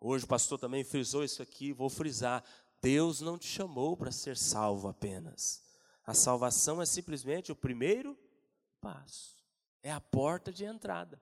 [0.00, 2.42] Hoje o pastor também frisou isso aqui, vou frisar.
[2.82, 5.62] Deus não te chamou para ser salvo apenas.
[6.06, 8.18] A salvação é simplesmente o primeiro
[8.80, 9.36] passo,
[9.82, 11.20] é a porta de entrada.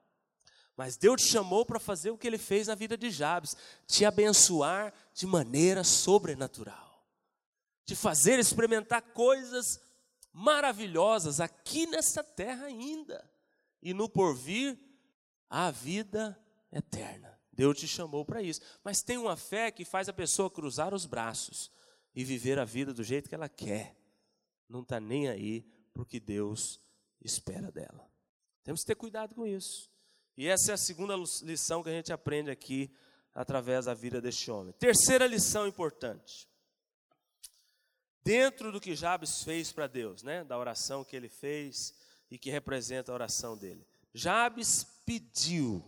[0.75, 4.05] Mas Deus te chamou para fazer o que ele fez na vida de Jabes, te
[4.05, 7.05] abençoar de maneira sobrenatural,
[7.85, 9.81] te fazer experimentar coisas
[10.31, 13.29] maravilhosas aqui nessa terra ainda
[13.81, 14.79] e no porvir
[15.49, 16.39] a vida
[16.71, 17.38] eterna.
[17.59, 18.61] Deus te chamou para isso.
[18.85, 21.69] Mas tem uma fé que faz a pessoa cruzar os braços
[22.15, 23.97] e viver a vida do jeito que ela quer.
[24.69, 26.79] Não está nem aí para o que Deus
[27.21, 28.09] espera dela.
[28.63, 29.91] Temos que ter cuidado com isso.
[30.37, 32.95] E essa é a segunda lição que a gente aprende aqui
[33.35, 34.71] através da vida deste homem.
[34.79, 36.47] Terceira lição importante.
[38.23, 41.93] Dentro do que Jabes fez para Deus, né, da oração que ele fez,
[42.31, 43.85] e que representa a oração dele.
[44.13, 45.83] Jabes pediu,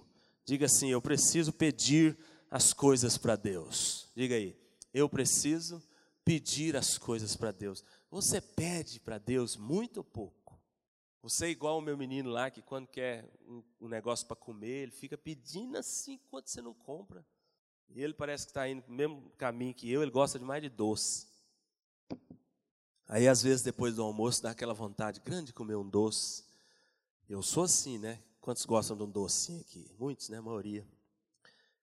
[0.52, 2.18] diga assim: Eu preciso pedir
[2.50, 4.10] as coisas para Deus.
[4.14, 4.58] Diga aí,
[4.94, 5.82] eu preciso
[6.26, 7.84] pedir as coisas para Deus.
[8.10, 10.60] Você pede para Deus muito ou pouco?
[11.24, 14.84] Você é igual o meu menino lá que quando quer um, um negócio para comer,
[14.84, 17.26] ele fica pedindo assim enquanto você não compra.
[17.88, 20.70] E ele parece que está indo no mesmo caminho que eu, ele gosta demais de
[20.70, 21.28] doce.
[23.08, 26.46] Aí, às vezes, depois do almoço, dá aquela vontade grande de comer um doce.
[27.30, 28.22] Eu sou assim, né?
[28.41, 29.86] Quantos gostam de um docinho aqui?
[29.99, 30.39] Muitos, né?
[30.39, 30.86] A maioria.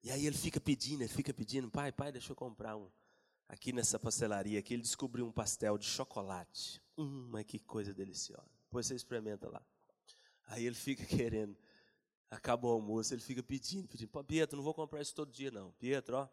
[0.03, 2.91] E aí ele fica pedindo, ele fica pedindo, pai, pai, deixa eu comprar um.
[3.49, 6.83] Aqui nessa pastelaria aqui, ele descobriu um pastel de chocolate.
[6.99, 8.51] Hum, mas que coisa deliciosa.
[8.65, 9.65] Depois você experimenta lá.
[10.49, 11.57] Aí ele fica querendo.
[12.31, 14.11] Acaba o almoço, ele fica pedindo, pedindo.
[14.25, 15.71] Pietro, não vou comprar isso todo dia, não.
[15.73, 16.29] Pietro, ó,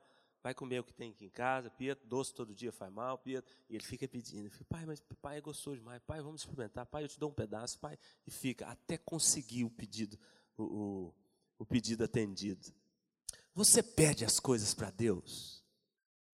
[0.46, 3.52] vai comer o que tem aqui em casa, Pietro, doce todo dia faz mal, Pietro.
[3.68, 7.04] E ele fica pedindo, fica, pai, mas pai é gostoso demais, pai, vamos experimentar, pai,
[7.04, 7.98] eu te dou um pedaço, pai.
[8.28, 10.20] E fica, até conseguir o pedido,
[10.56, 11.14] o, o,
[11.58, 12.72] o pedido atendido.
[13.56, 15.64] Você pede as coisas para Deus?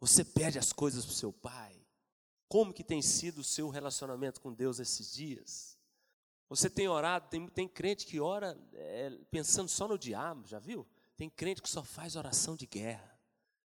[0.02, 1.82] Você pede as coisas para o seu pai?
[2.50, 5.78] Como que tem sido o seu relacionamento com Deus esses dias?
[6.50, 10.86] Você tem orado, tem, tem crente que ora é, pensando só no diabo, já viu?
[11.16, 13.11] Tem crente que só faz oração de guerra.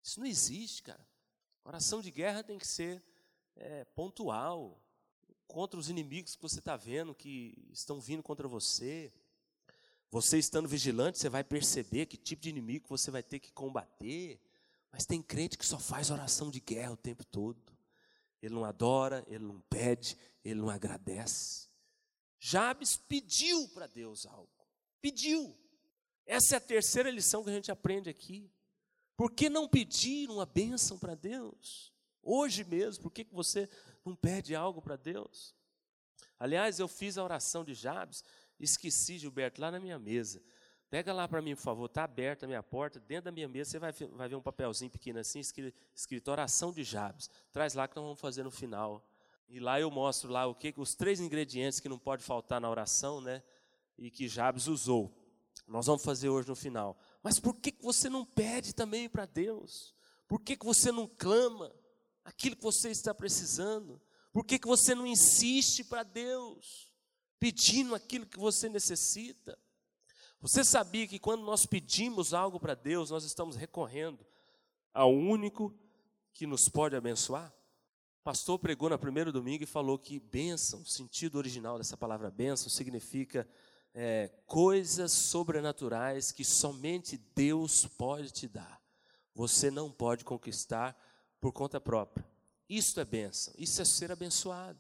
[0.04, 1.08] Isso não existe, cara.
[1.64, 3.02] Oração de guerra tem que ser
[3.56, 4.84] é, pontual,
[5.48, 9.14] contra os inimigos que você está vendo, que estão vindo contra você.
[10.10, 14.40] Você estando vigilante, você vai perceber que tipo de inimigo você vai ter que combater.
[14.92, 17.62] Mas tem crente que só faz oração de guerra o tempo todo.
[18.42, 21.70] ele não adora, ele não pede, ele não agradece.
[22.40, 24.50] Jabes pediu para Deus algo.
[25.02, 25.58] Pediu.
[26.26, 28.52] Essa é a terceira lição que a gente aprende aqui.
[29.16, 31.94] Por que não pedir uma bênção para Deus?
[32.22, 33.70] Hoje mesmo, por que você
[34.06, 35.54] não pede algo para Deus?
[36.40, 38.24] Aliás, eu fiz a oração de Jabes,
[38.60, 40.42] esqueci, Gilberto, lá na minha mesa.
[40.90, 43.72] Pega lá para mim, por favor, está aberta a minha porta, dentro da minha mesa
[43.72, 47.30] você vai, vai ver um papelzinho pequeno assim, escrito, escrito oração de Jabes.
[47.52, 49.04] Traz lá que nós vamos fazer no final.
[49.50, 52.70] E lá eu mostro lá o que, os três ingredientes que não pode faltar na
[52.70, 53.44] oração, né?
[53.98, 55.12] E que Jabes usou.
[55.68, 56.98] Nós vamos fazer hoje no final.
[57.24, 59.96] Mas por que, você não pede também para Deus?
[60.28, 61.74] Por que, você não clama
[62.26, 64.02] aquilo que você está precisando?
[64.34, 66.94] Por que, você não insiste para Deus,
[67.40, 69.58] pedindo aquilo que você necessita?
[70.42, 74.26] Você sabia que quando nós pedimos algo para Deus, nós estamos recorrendo
[74.94, 75.74] ao único
[76.34, 77.54] que nos pode abençoar?
[78.20, 82.30] O pastor pregou no primeiro domingo e falou que bênção, o sentido original dessa palavra
[82.30, 83.48] bênção, significa
[83.94, 88.82] é, coisas sobrenaturais que somente Deus pode te dar.
[89.36, 90.98] Você não pode conquistar
[91.40, 92.26] por conta própria.
[92.68, 94.80] Isto é bênção, isso é ser abençoado.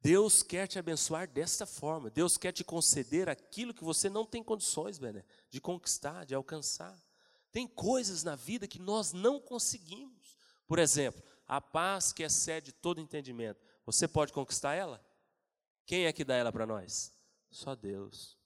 [0.00, 2.10] Deus quer te abençoar desta forma.
[2.10, 6.96] Deus quer te conceder aquilo que você não tem condições, Bené, de conquistar, de alcançar.
[7.50, 10.36] Tem coisas na vida que nós não conseguimos.
[10.68, 13.60] Por exemplo, a paz que excede todo entendimento.
[13.84, 15.04] Você pode conquistar ela?
[15.84, 17.15] Quem é que dá ela para nós?
[17.56, 18.36] Só Deus.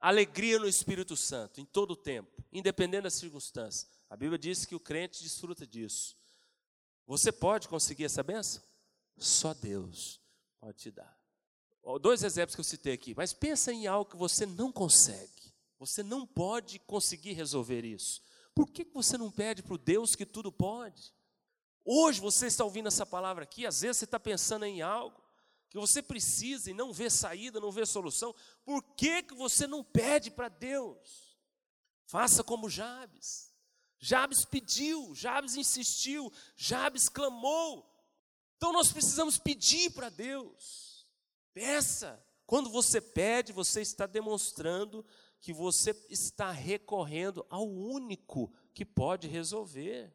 [0.00, 3.88] Alegria no Espírito Santo, em todo o tempo, independente das circunstâncias.
[4.10, 6.16] A Bíblia diz que o crente desfruta disso.
[7.06, 8.60] Você pode conseguir essa benção?
[9.16, 10.20] Só Deus
[10.58, 11.16] pode te dar.
[12.00, 15.54] Dois exemplos que eu citei aqui, mas pensa em algo que você não consegue.
[15.78, 18.20] Você não pode conseguir resolver isso.
[18.56, 21.14] Por que você não pede para o Deus que tudo pode?
[21.84, 25.27] Hoje você está ouvindo essa palavra aqui, às vezes você está pensando em algo
[25.68, 29.84] que você precisa e não vê saída, não vê solução, por que, que você não
[29.84, 31.36] pede para Deus?
[32.06, 33.52] Faça como Jabes.
[33.98, 37.86] Jabes pediu, Jabes insistiu, Jabes clamou.
[38.56, 41.06] Então nós precisamos pedir para Deus.
[41.52, 42.24] Peça.
[42.46, 45.04] Quando você pede, você está demonstrando
[45.40, 50.14] que você está recorrendo ao único que pode resolver.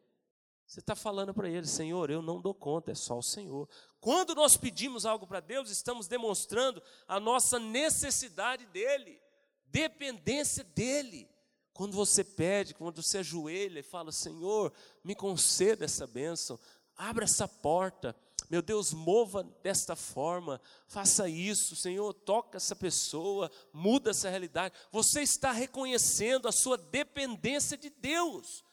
[0.66, 3.70] Você está falando para ele, Senhor, eu não dou conta, é só o Senhor.
[4.00, 9.22] Quando nós pedimos algo para Deus, estamos demonstrando a nossa necessidade dEle,
[9.66, 11.30] dependência dEle.
[11.74, 16.60] Quando você pede, quando você ajoelha e fala, Senhor, me conceda essa bênção,
[16.96, 18.16] abra essa porta,
[18.50, 24.76] meu Deus, mova desta forma, faça isso, Senhor, toca essa pessoa, muda essa realidade.
[24.92, 28.64] Você está reconhecendo a sua dependência de Deus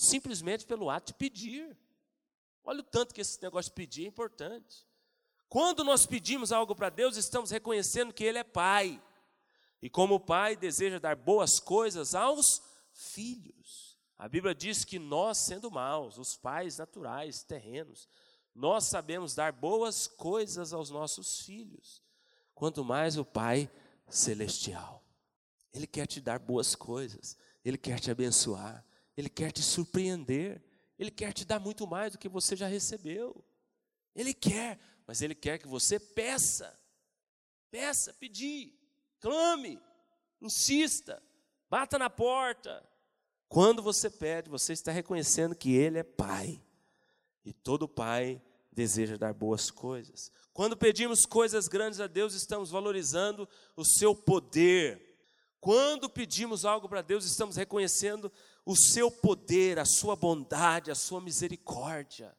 [0.00, 1.76] simplesmente pelo ato de pedir.
[2.64, 4.86] Olha o tanto que esse negócio de pedir é importante.
[5.46, 9.02] Quando nós pedimos algo para Deus, estamos reconhecendo que Ele é Pai.
[9.82, 12.62] E como Pai deseja dar boas coisas aos
[12.94, 13.98] filhos.
[14.16, 18.08] A Bíblia diz que nós, sendo maus, os pais naturais, terrenos,
[18.54, 22.02] nós sabemos dar boas coisas aos nossos filhos.
[22.54, 23.70] Quanto mais o Pai
[24.08, 25.04] celestial.
[25.74, 28.84] Ele quer te dar boas coisas, Ele quer te abençoar,
[29.20, 30.62] ele quer te surpreender.
[30.98, 33.44] Ele quer te dar muito mais do que você já recebeu.
[34.14, 36.78] Ele quer, mas ele quer que você peça.
[37.70, 38.74] Peça, pedir,
[39.20, 39.80] clame,
[40.40, 41.22] insista,
[41.68, 42.84] bata na porta.
[43.48, 46.60] Quando você pede, você está reconhecendo que ele é pai.
[47.44, 48.42] E todo pai
[48.72, 50.32] deseja dar boas coisas.
[50.52, 55.10] Quando pedimos coisas grandes a Deus, estamos valorizando o seu poder.
[55.60, 58.32] Quando pedimos algo para Deus, estamos reconhecendo
[58.64, 62.36] o seu poder, a sua bondade, a sua misericórdia.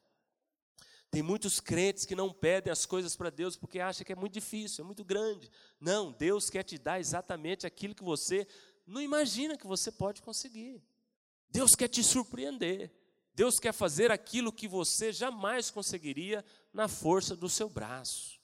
[1.09, 4.33] Tem muitos crentes que não pedem as coisas para Deus porque acham que é muito
[4.33, 5.51] difícil, é muito grande.
[5.79, 8.47] Não, Deus quer te dar exatamente aquilo que você
[8.87, 10.81] não imagina que você pode conseguir.
[11.49, 12.91] Deus quer te surpreender.
[13.33, 16.43] Deus quer fazer aquilo que você jamais conseguiria
[16.73, 18.39] na força do seu braço.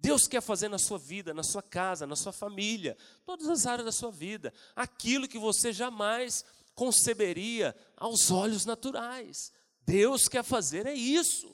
[0.00, 3.86] Deus quer fazer na sua vida, na sua casa, na sua família, todas as áreas
[3.86, 6.44] da sua vida, aquilo que você jamais
[6.78, 9.52] conceberia aos olhos naturais.
[9.84, 11.52] Deus quer fazer é isso.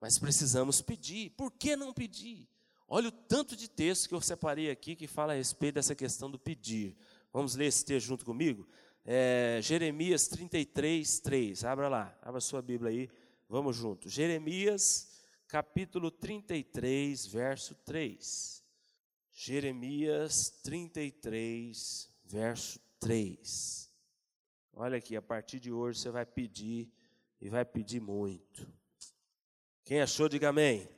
[0.00, 1.28] Mas precisamos pedir.
[1.32, 2.48] Por que não pedir?
[2.88, 6.30] Olha o tanto de texto que eu separei aqui que fala a respeito dessa questão
[6.30, 6.96] do pedir.
[7.30, 8.66] Vamos ler esse texto junto comigo?
[9.04, 11.64] É, Jeremias 33, 3.
[11.64, 13.10] Abra lá, abra sua Bíblia aí.
[13.46, 14.08] Vamos junto.
[14.08, 18.64] Jeremias, capítulo 33, verso 3.
[19.32, 23.89] Jeremias 33, verso 3.
[24.72, 26.90] Olha aqui, a partir de hoje você vai pedir
[27.40, 28.66] e vai pedir muito.
[29.84, 30.88] Quem achou, diga amém.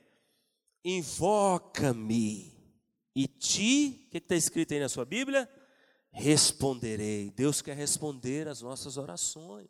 [0.83, 2.53] Invoca-me
[3.15, 5.49] e ti, o que está escrito aí na sua Bíblia?
[6.11, 7.31] Responderei.
[7.31, 9.67] Deus quer responder às nossas orações.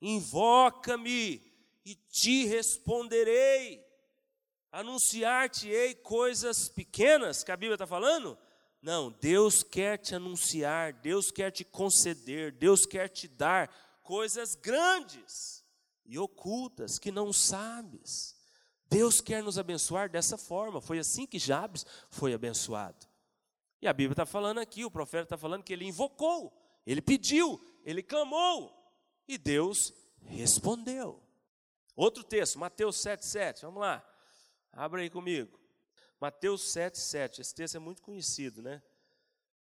[0.00, 1.42] Invoca-me
[1.84, 3.84] e te responderei.
[4.70, 8.38] Anunciar-te-ei coisas pequenas que a Bíblia está falando?
[8.82, 13.68] Não, Deus quer te anunciar, Deus quer te conceder, Deus quer te dar
[14.02, 15.64] coisas grandes
[16.04, 18.36] e ocultas que não sabes.
[18.90, 20.80] Deus quer nos abençoar dessa forma.
[20.80, 23.06] Foi assim que Jabes foi abençoado.
[23.80, 26.52] E a Bíblia está falando aqui, o profeta está falando que ele invocou,
[26.84, 28.72] ele pediu, ele clamou,
[29.26, 29.92] e Deus
[30.24, 31.22] respondeu.
[31.96, 34.04] Outro texto, Mateus 7,7, vamos lá,
[34.72, 35.61] abra aí comigo.
[36.22, 38.80] Mateus 7,7, esse texto é muito conhecido, né?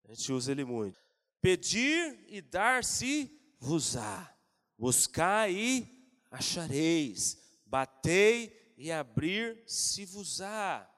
[0.06, 0.98] A gente usa ele muito.
[1.42, 4.34] Pedir e dar-se-vos-á,
[4.78, 5.86] buscar e
[6.32, 10.90] achareis, batei e abrir-se-vos-á.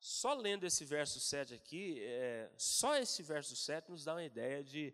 [0.00, 4.64] Só lendo esse verso 7 aqui, é, só esse verso 7 nos dá uma ideia
[4.64, 4.92] de,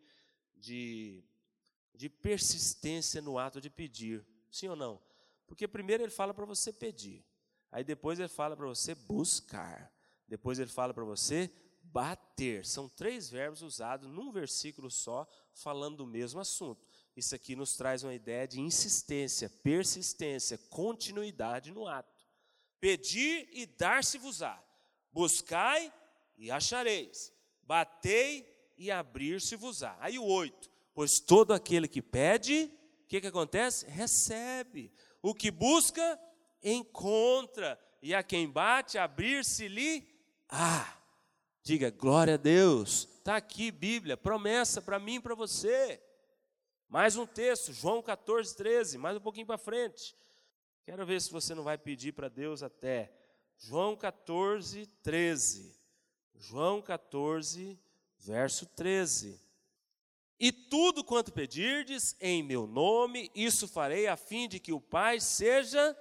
[0.55, 1.25] de,
[1.95, 5.03] de persistência no ato de pedir, sim ou não?
[5.47, 7.25] Porque primeiro ele fala para você pedir,
[7.71, 9.91] aí depois ele fala para você buscar.
[10.33, 11.51] Depois ele fala para você
[11.83, 12.65] bater.
[12.65, 16.89] São três verbos usados num versículo só, falando do mesmo assunto.
[17.15, 22.27] Isso aqui nos traz uma ideia de insistência, persistência, continuidade no ato.
[22.81, 24.59] Pedir e dar-se-vos-á.
[25.13, 25.93] Buscai
[26.39, 27.31] e achareis.
[27.63, 29.99] Batei e abrir-se-vos-á.
[30.01, 30.71] Aí o oito.
[30.95, 32.73] Pois todo aquele que pede,
[33.05, 33.85] o que, que acontece?
[33.85, 34.91] Recebe.
[35.21, 36.19] O que busca,
[36.63, 37.79] encontra.
[38.01, 40.11] E a quem bate, abrir-se-lhe
[40.55, 40.99] ah,
[41.63, 43.09] diga glória a Deus.
[43.17, 45.99] Está aqui, Bíblia, promessa para mim e para você.
[46.91, 50.15] Mais um texto, João 14, 13, mais um pouquinho para frente.
[50.85, 53.11] Quero ver se você não vai pedir para Deus até.
[53.57, 55.75] João 14, 13.
[56.35, 57.81] João 14,
[58.19, 59.41] verso 13.
[60.39, 65.19] E tudo quanto pedirdes em meu nome, isso farei a fim de que o Pai
[65.19, 65.97] seja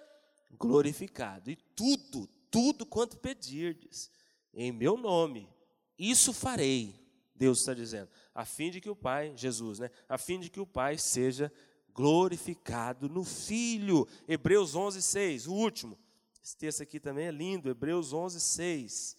[0.60, 1.50] glorificado.
[1.50, 4.12] E tudo, tudo quanto pedirdes
[4.54, 5.50] em meu nome,
[5.98, 6.96] isso farei,
[7.36, 9.90] Deus está dizendo, a fim de que o Pai, Jesus, né?
[10.08, 11.52] A fim de que o Pai seja
[11.94, 14.08] glorificado no Filho.
[14.28, 15.98] Hebreus 11, 6, o último.
[16.44, 19.18] Esse texto aqui também é lindo, Hebreus 11, 6.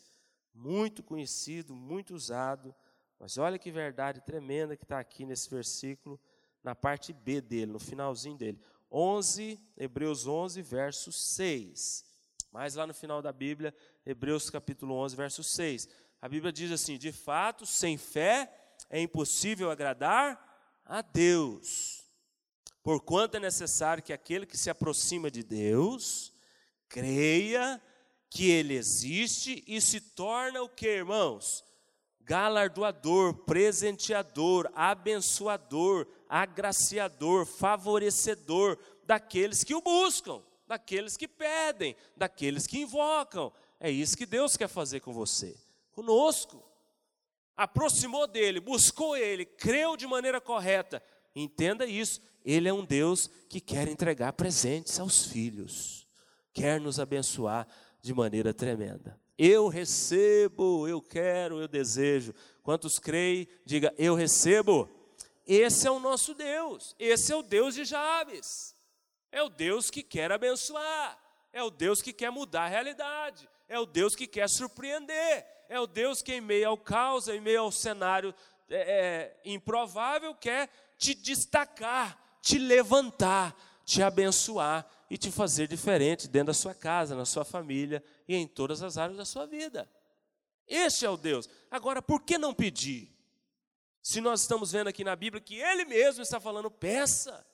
[0.55, 2.75] Muito conhecido, muito usado,
[3.19, 6.21] mas olha que verdade tremenda que está aqui nesse versículo,
[6.63, 8.61] na parte B dele, no finalzinho dele.
[8.91, 12.05] 11, Hebreus 11, verso 6.
[12.53, 13.75] Mas lá no final da Bíblia,
[14.05, 15.89] Hebreus capítulo 11, verso 6.
[16.21, 18.53] A Bíblia diz assim: De fato, sem fé
[18.91, 20.39] é impossível agradar
[20.85, 22.05] a Deus.
[22.83, 26.31] Porquanto é necessário que aquele que se aproxima de Deus
[26.89, 27.81] creia
[28.29, 31.65] que ele existe e se torna o que, irmãos?
[32.21, 40.43] Galardoador, presenteador, abençoador, agraciador, favorecedor daqueles que o buscam,
[40.73, 43.53] daqueles que pedem, daqueles que invocam.
[43.79, 45.55] É isso que Deus quer fazer com você,
[45.93, 46.65] conosco.
[47.55, 51.03] Aproximou dele, buscou ele, creu de maneira correta.
[51.37, 56.09] Entenda isso, ele é um Deus que quer entregar presentes aos filhos,
[56.55, 57.69] quer nos abençoar
[58.01, 59.21] de maneira tremenda.
[59.37, 62.35] Eu recebo, eu quero, eu desejo.
[62.63, 64.89] Quantos creem, diga eu recebo.
[65.47, 68.75] Esse é o nosso Deus, esse é o Deus de Jabes.
[69.33, 71.19] É o Deus que quer abençoar,
[71.53, 75.81] é o Deus que quer mudar a realidade, é o Deus que quer surpreender, é
[75.81, 78.35] o Deus que, em meio ao caos, em meio ao cenário
[78.69, 80.69] é, é, improvável, quer
[80.99, 87.25] te destacar, te levantar, te abençoar e te fazer diferente dentro da sua casa, na
[87.25, 89.89] sua família e em todas as áreas da sua vida.
[90.67, 91.49] Este é o Deus.
[91.71, 93.11] Agora, por que não pedir?
[94.03, 97.47] Se nós estamos vendo aqui na Bíblia que Ele mesmo está falando, peça,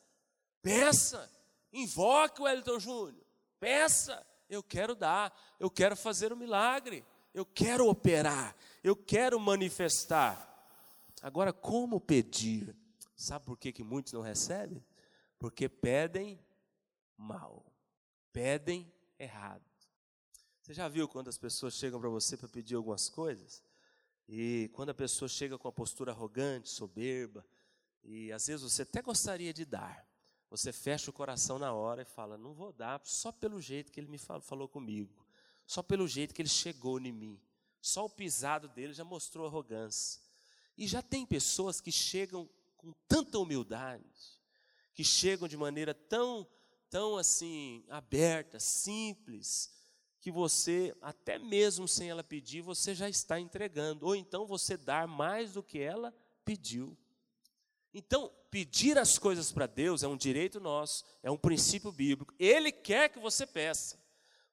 [0.63, 1.31] peça,
[1.73, 3.25] invoque o Elton Júnior,
[3.59, 7.05] peça, eu quero dar, eu quero fazer um milagre,
[7.35, 10.47] eu quero operar, eu quero manifestar.
[11.23, 12.75] Agora, como pedir?
[13.17, 14.85] Sabe por que, que muitos não recebem?
[15.39, 16.41] Porque pedem
[17.17, 17.65] mal,
[18.33, 19.65] pedem errado.
[20.63, 23.63] Você já viu quando as pessoas chegam para você para pedir algumas coisas?
[24.29, 27.45] E quando a pessoa chega com uma postura arrogante, soberba,
[28.05, 30.07] e às vezes você até gostaria de dar,
[30.51, 34.01] você fecha o coração na hora e fala: Não vou dar, só pelo jeito que
[34.01, 35.27] ele me falou, falou comigo,
[35.67, 37.41] só pelo jeito que ele chegou em mim,
[37.81, 40.21] só o pisado dele já mostrou arrogância.
[40.77, 44.41] E já tem pessoas que chegam com tanta humildade,
[44.95, 46.47] que chegam de maneira tão
[46.91, 49.71] tão assim aberta, simples,
[50.21, 55.07] que você, até mesmo sem ela pedir, você já está entregando, ou então você dar
[55.07, 56.97] mais do que ela pediu.
[57.99, 62.33] Então, pedir as coisas para Deus é um direito nosso, é um princípio bíblico.
[62.39, 64.01] Ele quer que você peça,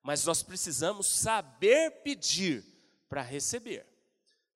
[0.02, 2.66] mas nós precisamos saber pedir
[3.08, 3.86] para receber.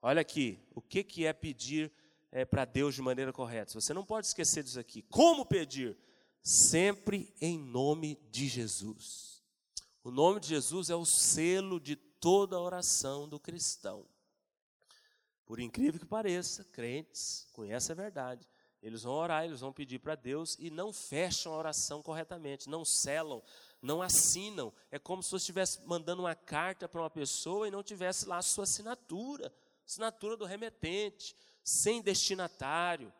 [0.02, 1.92] Olha aqui, o que, que é pedir
[2.32, 3.80] é, para Deus de maneira correta?
[3.80, 5.04] Você não pode esquecer disso aqui.
[5.04, 5.96] Como pedir?
[6.42, 9.44] Sempre em nome de Jesus.
[10.04, 14.04] O nome de Jesus é o selo de toda a oração do cristão.
[15.46, 18.48] Por incrível que pareça, crentes conhecem a verdade.
[18.82, 22.86] Eles vão orar, eles vão pedir para Deus e não fecham a oração corretamente, não
[22.86, 23.44] selam,
[23.82, 24.72] não assinam.
[24.90, 28.38] É como se você estivesse mandando uma carta para uma pessoa e não tivesse lá
[28.38, 29.54] a sua assinatura,
[29.86, 33.12] assinatura do remetente, sem destinatário.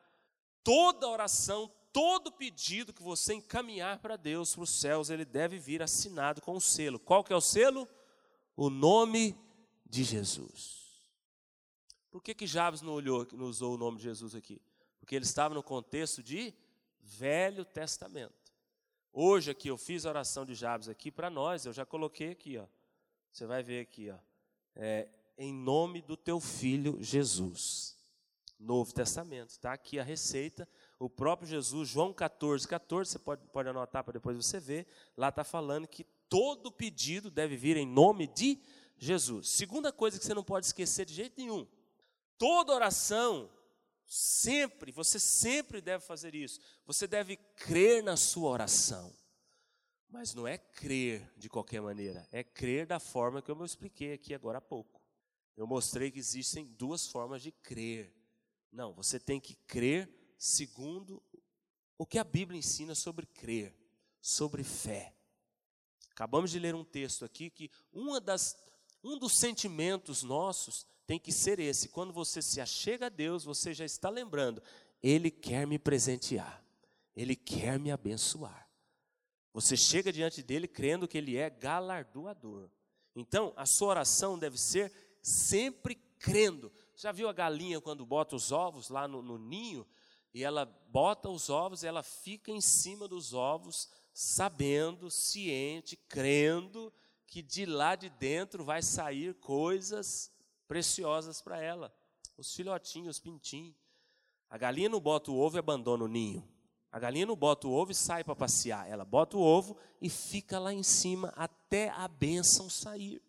[0.64, 5.82] Toda oração, todo pedido que você encaminhar para Deus, para os céus, ele deve vir
[5.82, 7.00] assinado com o selo.
[7.00, 7.88] Qual que é o selo?
[8.56, 9.36] O nome
[9.86, 10.80] de Jesus.
[12.10, 14.62] Por que que Jabes não, olhou, não usou o nome de Jesus aqui?
[15.10, 16.54] Porque ele estava no contexto de
[17.02, 18.54] Velho Testamento.
[19.12, 22.60] Hoje aqui eu fiz a oração de Jabes aqui para nós, eu já coloquei aqui,
[22.60, 22.68] ó.
[23.32, 24.18] Você vai ver aqui, ó.
[24.76, 27.98] É, em nome do teu filho Jesus.
[28.60, 33.68] Novo Testamento, está aqui a receita o próprio Jesus, João 14, 14, você pode, pode
[33.68, 34.86] anotar para depois você ver,
[35.18, 38.60] lá está falando que todo pedido deve vir em nome de
[38.96, 39.50] Jesus.
[39.50, 41.66] Segunda coisa que você não pode esquecer de jeito nenhum:
[42.38, 43.50] toda oração,
[44.10, 46.60] sempre, você sempre deve fazer isso.
[46.86, 49.16] Você deve crer na sua oração.
[50.10, 54.14] Mas não é crer de qualquer maneira, é crer da forma que eu me expliquei
[54.14, 55.00] aqui agora há pouco.
[55.56, 58.12] Eu mostrei que existem duas formas de crer.
[58.72, 61.22] Não, você tem que crer segundo
[61.96, 63.76] o que a Bíblia ensina sobre crer,
[64.20, 65.14] sobre fé.
[66.10, 68.58] Acabamos de ler um texto aqui que uma das,
[69.04, 71.90] um dos sentimentos nossos tem que ser esse.
[71.90, 74.62] Quando você se achega a Deus, você já está lembrando,
[75.02, 76.64] Ele quer me presentear,
[77.16, 78.70] Ele quer me abençoar.
[79.52, 82.70] Você chega diante dele crendo que Ele é galardoador.
[83.16, 86.72] Então, a sua oração deve ser sempre crendo.
[86.96, 89.88] Já viu a galinha quando bota os ovos lá no, no ninho?
[90.32, 96.94] e ela bota os ovos, e ela fica em cima dos ovos, sabendo, ciente, crendo
[97.26, 100.32] que de lá de dentro vai sair coisas
[100.70, 101.92] preciosas para ela.
[102.38, 103.76] Os filhotinhos, os pintinhos.
[104.48, 106.48] A galinha não bota o ovo e abandona o ninho.
[106.92, 108.88] A galinha não bota o ovo e sai para passear.
[108.88, 113.20] Ela bota o ovo e fica lá em cima até a bênção sair.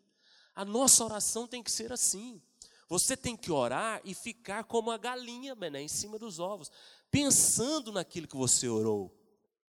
[0.55, 2.43] A nossa oração tem que ser assim.
[2.89, 6.71] Você tem que orar e ficar como a galinha, né, em cima dos ovos,
[7.11, 9.17] pensando naquilo que você orou.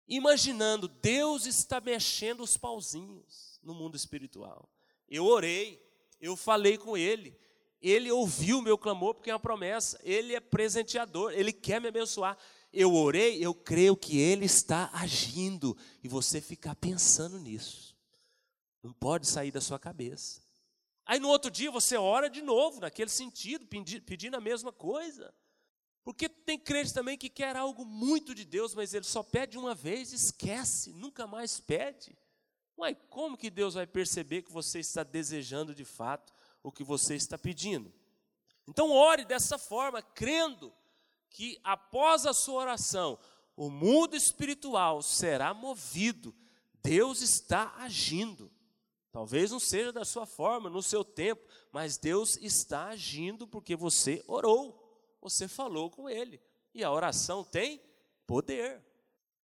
[0.07, 4.69] Imaginando, Deus está mexendo os pauzinhos no mundo espiritual.
[5.09, 5.85] Eu orei,
[6.21, 7.37] eu falei com Ele,
[7.81, 11.89] Ele ouviu o meu clamor, porque é uma promessa, Ele é presenteador, Ele quer me
[11.89, 12.37] abençoar.
[12.73, 17.97] Eu orei, eu creio que Ele está agindo, e você ficar pensando nisso.
[18.83, 20.41] Não pode sair da sua cabeça.
[21.05, 23.67] Aí no outro dia você ora de novo, naquele sentido,
[24.05, 25.33] pedindo a mesma coisa.
[26.03, 29.75] Porque tem crente também que quer algo muito de Deus, mas ele só pede uma
[29.75, 32.17] vez, esquece, nunca mais pede.
[32.77, 36.33] Uai, como que Deus vai perceber que você está desejando de fato
[36.67, 37.93] o que você está pedindo?
[38.67, 40.73] Então ore dessa forma, crendo
[41.31, 43.17] que após a sua oração,
[43.57, 46.35] o mundo espiritual será movido,
[46.83, 48.51] Deus está agindo.
[49.13, 51.41] Talvez não seja da sua forma, no seu tempo,
[51.71, 56.43] mas Deus está agindo porque você orou, você falou com Ele.
[56.75, 57.81] E a oração tem
[58.27, 58.85] poder.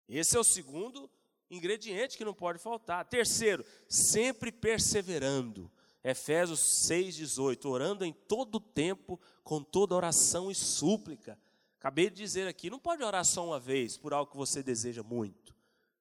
[0.08, 1.08] Esse é o segundo
[1.48, 3.04] ingrediente que não pode faltar.
[3.04, 5.70] Terceiro, sempre perseverando.
[6.04, 11.38] Efésios 6,18, orando em todo tempo, com toda oração e súplica.
[11.78, 15.02] Acabei de dizer aqui, não pode orar só uma vez por algo que você deseja
[15.02, 15.54] muito.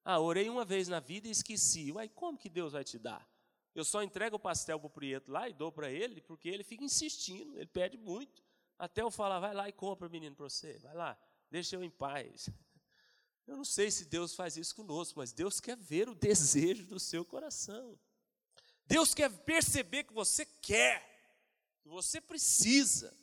[0.03, 1.91] Ah, orei uma vez na vida e esqueci.
[1.91, 3.27] Uai, como que Deus vai te dar?
[3.73, 6.63] Eu só entrego o pastel para o Prieto lá e dou para ele, porque ele
[6.63, 8.43] fica insistindo, ele pede muito.
[8.77, 11.17] Até eu falar, vai lá e compra, menino, para você, vai lá,
[11.49, 12.49] deixa eu em paz.
[13.47, 16.99] Eu não sei se Deus faz isso conosco, mas Deus quer ver o desejo do
[16.99, 17.99] seu coração.
[18.85, 21.07] Deus quer perceber que você quer,
[21.81, 23.15] que você precisa.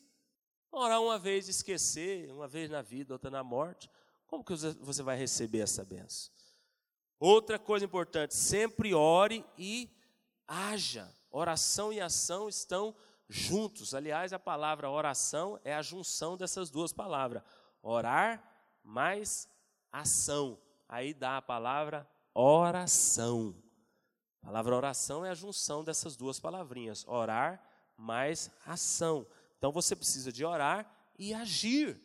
[0.71, 3.91] Orar uma vez esquecer, uma vez na vida, outra na morte,
[4.27, 6.33] como que você vai receber essa benção?
[7.19, 9.91] Outra coisa importante, sempre ore e
[10.47, 11.13] haja.
[11.31, 12.95] Oração e ação estão
[13.29, 13.95] juntos.
[13.95, 17.43] Aliás, a palavra oração é a junção dessas duas palavras.
[17.83, 18.43] Orar
[18.83, 19.49] mais
[19.91, 20.61] ação.
[20.89, 23.55] Aí dá a palavra oração.
[24.43, 27.63] A palavra oração é a junção dessas duas palavrinhas, orar
[27.97, 29.27] mais ação.
[29.59, 32.01] Então você precisa de orar e agir.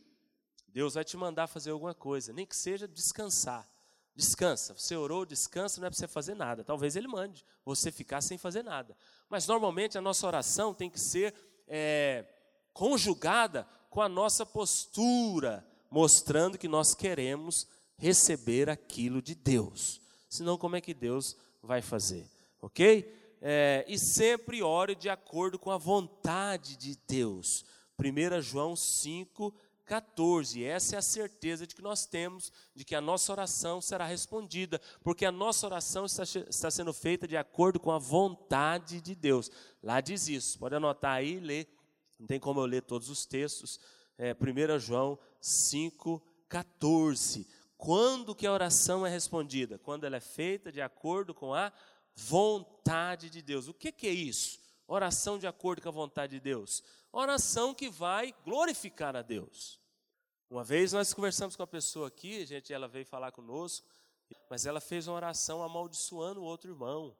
[0.67, 3.69] Deus vai te mandar fazer alguma coisa, nem que seja descansar.
[4.15, 4.73] Descansa.
[4.73, 6.63] Você orou, descansa, não é para você fazer nada.
[6.63, 8.95] Talvez ele mande você ficar sem fazer nada.
[9.29, 11.34] Mas normalmente a nossa oração tem que ser
[11.67, 12.25] é,
[12.73, 17.67] conjugada com a nossa postura, mostrando que nós queremos
[17.97, 20.01] receber aquilo de Deus.
[20.27, 22.30] Senão, como é que Deus vai fazer?
[22.61, 23.38] Ok?
[23.41, 27.66] É, e sempre ore de acordo com a vontade de Deus.
[27.99, 29.53] 1 João 5,
[29.86, 30.64] 14.
[30.64, 34.80] Essa é a certeza de que nós temos de que a nossa oração será respondida,
[35.03, 39.51] porque a nossa oração está, está sendo feita de acordo com a vontade de Deus.
[39.82, 41.68] Lá diz isso, pode anotar aí e ler.
[42.20, 43.80] Não tem como eu ler todos os textos.
[44.18, 47.47] É, 1 João 5, 14.
[47.84, 49.77] Quando que a oração é respondida?
[49.77, 51.71] Quando ela é feita de acordo com a
[52.15, 53.67] vontade de Deus.
[53.67, 54.59] O que, que é isso?
[54.88, 59.79] Oração de acordo com a vontade de Deus oração que vai glorificar a Deus.
[60.49, 63.88] Uma vez nós conversamos com uma pessoa aqui, gente, ela veio falar conosco,
[64.49, 67.15] mas ela fez uma oração amaldiçoando o outro irmão,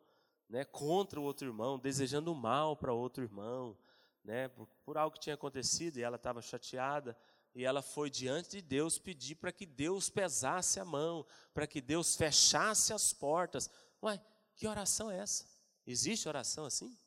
[0.50, 3.78] né, contra o outro irmão, desejando mal para outro irmão,
[4.24, 7.16] né, por, por algo que tinha acontecido e ela estava chateada.
[7.56, 11.80] E ela foi diante de Deus pedir para que Deus pesasse a mão, para que
[11.80, 13.70] Deus fechasse as portas.
[14.02, 14.20] Ué,
[14.56, 15.46] que oração é essa?
[15.86, 16.98] Existe oração assim?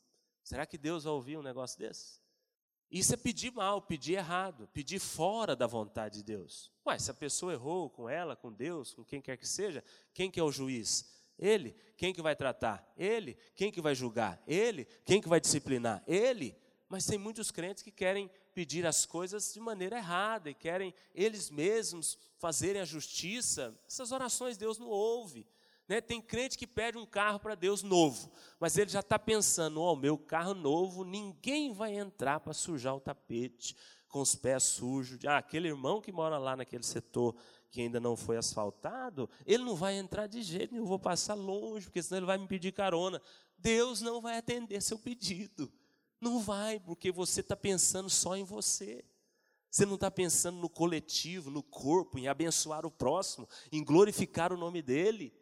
[0.45, 2.21] Será que Deus vai ouvir um negócio desse?
[2.89, 6.71] Isso é pedir mal, pedir errado, pedir fora da vontade de Deus.
[6.87, 9.83] Ué, se a pessoa errou com ela, com Deus, com quem quer que seja,
[10.15, 11.13] quem que é o juiz?
[11.37, 11.75] Ele.
[11.97, 12.89] Quem que vai tratar?
[12.97, 13.37] Ele.
[13.55, 14.41] Quem que vai julgar?
[14.47, 14.85] Ele.
[15.05, 16.03] Quem que vai disciplinar?
[16.07, 16.57] Ele.
[16.89, 21.51] Mas tem muitos crentes que querem pedir as coisas de maneira errada e querem eles
[21.51, 23.79] mesmos fazerem a justiça.
[23.87, 25.47] Essas orações Deus não ouve.
[25.87, 26.01] Né?
[26.01, 29.93] Tem crente que pede um carro para Deus novo, mas ele já está pensando: ó,
[29.93, 33.77] oh, meu carro novo, ninguém vai entrar para sujar o tapete
[34.09, 35.23] com os pés sujos.
[35.27, 37.37] Ah, aquele irmão que mora lá naquele setor
[37.71, 41.35] que ainda não foi asfaltado, ele não vai entrar de jeito nenhum, eu vou passar
[41.35, 43.21] longe, porque senão ele vai me pedir carona.
[43.59, 45.71] Deus não vai atender seu pedido.
[46.21, 49.05] Não vai, porque você está pensando só em você.
[49.71, 54.57] Você não está pensando no coletivo, no corpo, em abençoar o próximo, em glorificar o
[54.57, 55.35] nome dele.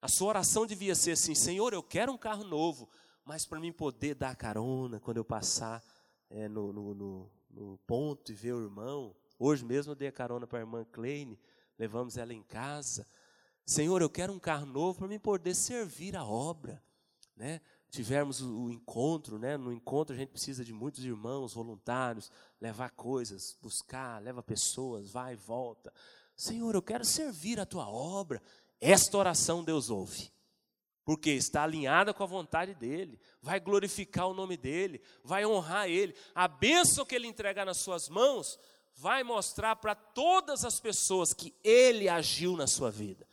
[0.00, 2.88] A sua oração devia ser assim: Senhor, eu quero um carro novo,
[3.24, 5.82] mas para mim poder dar carona quando eu passar
[6.30, 9.16] é, no, no, no, no, ponto e ver o irmão.
[9.38, 11.38] Hoje mesmo eu dei a carona para a irmã Kleine,
[11.76, 13.06] levamos ela em casa.
[13.66, 16.82] Senhor, eu quero um carro novo para mim poder servir a obra.
[17.36, 17.60] Né?
[17.90, 19.56] Tivermos o, encontro, né?
[19.56, 22.30] no encontro a gente precisa de muitos irmãos voluntários,
[22.60, 25.92] levar coisas, buscar, leva pessoas, vai e volta.
[26.36, 28.42] Senhor, eu quero servir a tua obra,
[28.80, 30.30] esta oração Deus ouve,
[31.02, 36.14] porque está alinhada com a vontade dEle, vai glorificar o nome dEle, vai honrar Ele.
[36.34, 38.58] A bênção que Ele entregar nas suas mãos
[38.94, 43.27] vai mostrar para todas as pessoas que Ele agiu na sua vida.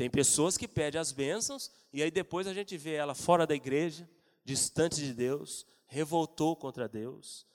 [0.00, 3.54] Tem pessoas que pedem as bênçãos e aí depois a gente vê ela fora da
[3.54, 4.08] igreja,
[4.42, 7.46] distante de Deus, revoltou contra Deus,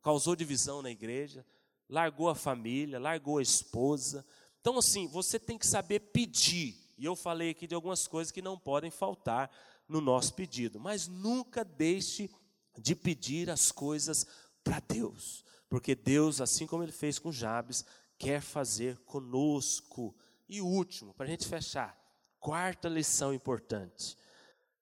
[0.00, 1.44] causou divisão na igreja,
[1.88, 4.24] largou a família, largou a esposa,
[4.62, 6.76] então, assim, você tem que saber pedir.
[6.96, 9.50] E eu falei aqui de algumas coisas que não podem faltar
[9.88, 10.78] no nosso pedido.
[10.78, 12.30] Mas nunca deixe
[12.78, 14.24] de pedir as coisas
[14.62, 15.44] para Deus.
[15.68, 17.84] Porque Deus, assim como ele fez com Jabes,
[18.16, 20.14] quer fazer conosco.
[20.52, 21.98] E último, para a gente fechar,
[22.38, 24.18] quarta lição importante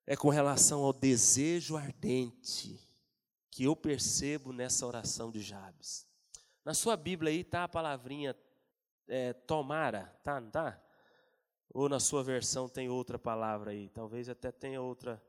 [0.04, 2.76] é com relação ao desejo ardente
[3.52, 6.08] que eu percebo nessa oração de Jabes.
[6.64, 8.36] Na sua Bíblia aí está a palavrinha
[9.06, 10.76] é, tomara, tá, não tá?
[11.72, 15.22] Ou na sua versão tem outra palavra aí, talvez até tenha outra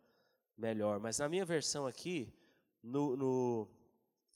[0.58, 1.00] melhor.
[1.00, 2.34] Mas na minha versão aqui,
[2.82, 3.68] no, no,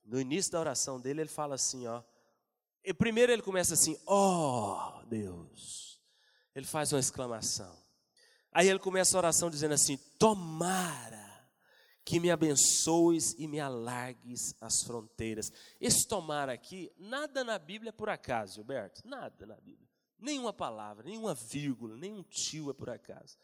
[0.03, 2.03] no início da oração dele, ele fala assim, ó.
[2.83, 5.94] E primeiro ele começa assim, ó oh, Deus.
[6.55, 7.77] Ele faz uma exclamação.
[8.51, 11.25] Aí ele começa a oração dizendo assim: Tomara
[12.05, 15.51] que me abençoes e me alargues as fronteiras.
[15.81, 19.89] Esse tomar aqui, nada na Bíblia é por acaso, Gilberto, nada na Bíblia.
[20.19, 23.35] Nenhuma palavra, nenhuma vírgula, nenhum tio é por acaso.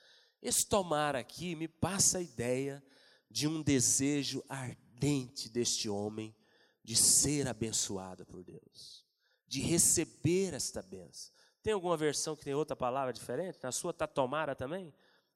[0.42, 2.84] Esse tomar aqui me passa a ideia
[3.30, 6.36] de um desejo ardente deste homem
[6.84, 9.06] de ser abençoado por Deus,
[9.48, 11.34] de receber esta benção.
[11.64, 13.60] Tem alguma versão que tem outra palavra diferente?
[13.62, 14.94] Na sua está tomara também?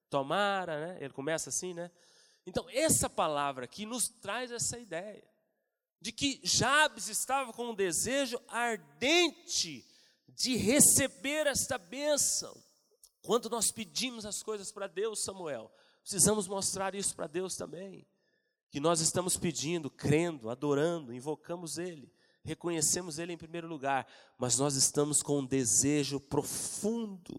[0.09, 0.97] Tomara, né?
[0.99, 1.91] Ele começa assim, né?
[2.45, 5.23] Então, essa palavra aqui nos traz essa ideia
[5.99, 9.83] de que Jabes estava com um desejo ardente
[10.29, 12.55] de receber esta bênção.
[13.23, 15.71] Quando nós pedimos as coisas para Deus, Samuel,
[16.01, 18.05] precisamos mostrar isso para Deus também.
[18.69, 22.11] Que nós estamos pedindo, crendo, adorando, invocamos Ele,
[22.45, 27.37] reconhecemos Ele em primeiro lugar, mas nós estamos com um desejo profundo,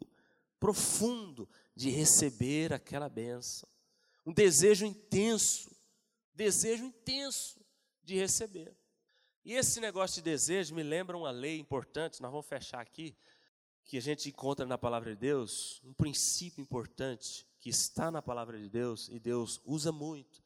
[0.58, 3.68] profundo de receber aquela bênção.
[4.26, 5.70] Um desejo intenso,
[6.34, 7.64] desejo intenso
[8.02, 8.76] de receber.
[9.44, 13.16] E esse negócio de desejo me lembra uma lei importante, nós vamos fechar aqui,
[13.84, 18.58] que a gente encontra na palavra de Deus, um princípio importante que está na palavra
[18.58, 20.42] de Deus e Deus usa muito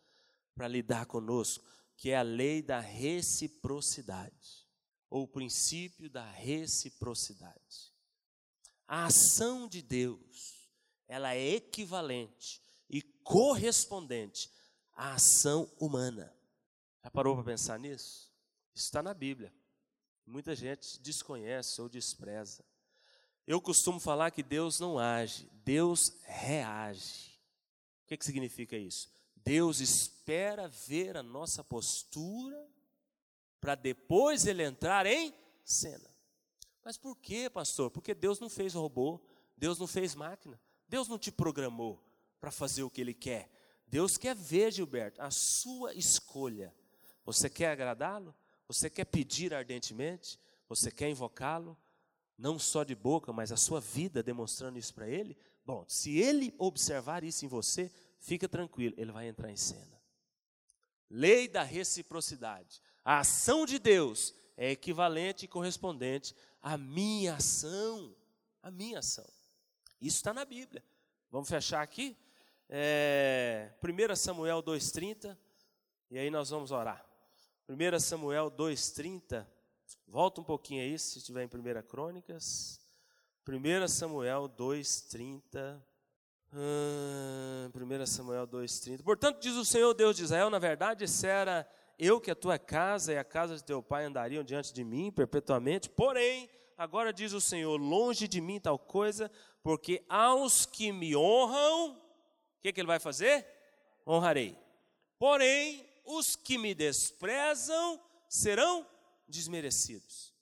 [0.55, 1.65] para lidar conosco,
[2.01, 4.66] que é a lei da reciprocidade,
[5.11, 7.92] ou o princípio da reciprocidade.
[8.88, 10.66] A ação de Deus,
[11.07, 14.51] ela é equivalente e correspondente
[14.94, 16.34] à ação humana.
[17.05, 18.32] Já parou para pensar nisso?
[18.74, 19.53] Isso está na Bíblia.
[20.24, 22.64] Muita gente desconhece ou despreza.
[23.46, 27.38] Eu costumo falar que Deus não age, Deus reage.
[28.05, 29.12] O que, que significa isso?
[29.45, 32.68] Deus espera ver a nossa postura
[33.61, 35.34] para depois ele entrar em
[35.64, 36.09] cena.
[36.84, 37.91] Mas por quê, pastor?
[37.91, 39.20] Porque Deus não fez robô,
[39.57, 42.03] Deus não fez máquina, Deus não te programou
[42.41, 43.51] para fazer o que ele quer.
[43.86, 46.74] Deus quer ver, Gilberto, a sua escolha.
[47.24, 48.34] Você quer agradá-lo?
[48.66, 50.38] Você quer pedir ardentemente?
[50.68, 51.76] Você quer invocá-lo?
[52.41, 56.55] não só de boca, mas a sua vida demonstrando isso para ele, bom, se ele
[56.59, 60.01] observar isso em você, fica tranquilo, ele vai entrar em cena.
[61.11, 62.81] Lei da reciprocidade.
[63.05, 68.14] A ação de Deus é equivalente e correspondente à minha ação.
[68.62, 69.29] A minha ação.
[70.01, 70.85] Isso está na Bíblia.
[71.31, 72.16] Vamos fechar aqui?
[72.68, 75.37] É, 1 Samuel 2,30,
[76.09, 77.05] e aí nós vamos orar.
[77.68, 79.45] 1 Samuel 2,30
[80.07, 82.81] Volta um pouquinho aí, se estiver em 1 Crônicas.
[83.49, 85.81] 1 Samuel 2,30.
[86.53, 89.05] Hum, 1 Samuel 2,30.
[89.05, 93.12] Portanto, diz o Senhor Deus de Israel: na verdade, era eu que a tua casa
[93.12, 95.88] e a casa de teu pai andariam diante de mim perpetuamente.
[95.88, 99.30] Porém, agora diz o Senhor: longe de mim tal coisa,
[99.62, 103.46] porque aos que me honram, o que, que ele vai fazer?
[104.05, 104.59] Honrarei.
[105.18, 108.84] Porém, os que me desprezam serão
[109.28, 110.34] desmerecidos.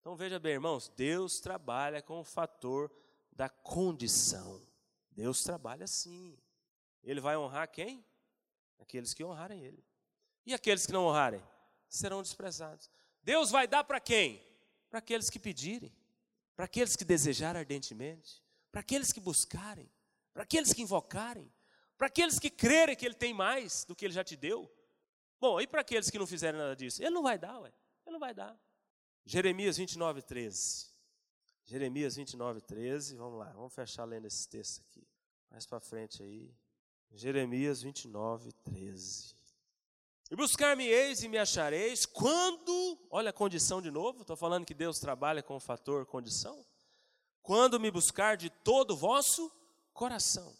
[0.00, 2.90] Então veja bem, irmãos, Deus trabalha com o fator
[3.32, 4.69] da condição.
[5.10, 6.38] Deus trabalha assim.
[7.02, 8.04] Ele vai honrar quem?
[8.78, 9.84] Aqueles que honrarem Ele.
[10.46, 11.42] E aqueles que não honrarem
[11.88, 12.90] serão desprezados.
[13.22, 14.42] Deus vai dar para quem?
[14.88, 15.94] Para aqueles que pedirem,
[16.56, 18.42] para aqueles que desejarem ardentemente,
[18.72, 19.90] para aqueles que buscarem,
[20.32, 21.52] para aqueles que invocarem,
[21.96, 24.70] para aqueles que crerem que Ele tem mais do que Ele já te deu.
[25.38, 27.02] Bom, e para aqueles que não fizerem nada disso?
[27.02, 27.72] Ele não vai dar, ué.
[28.06, 28.58] Ele não vai dar.
[29.24, 30.88] Jeremias 29, 13.
[31.70, 33.14] Jeremias 29, 13.
[33.14, 35.06] Vamos lá, vamos fechar lendo esse texto aqui.
[35.48, 36.52] Mais para frente aí.
[37.12, 39.36] Jeremias 29, 13.
[40.32, 44.98] E buscar-me-eis e me achareis quando, olha a condição de novo, estou falando que Deus
[44.98, 46.66] trabalha com o fator condição.
[47.40, 49.48] Quando me buscar de todo o vosso
[49.92, 50.52] coração.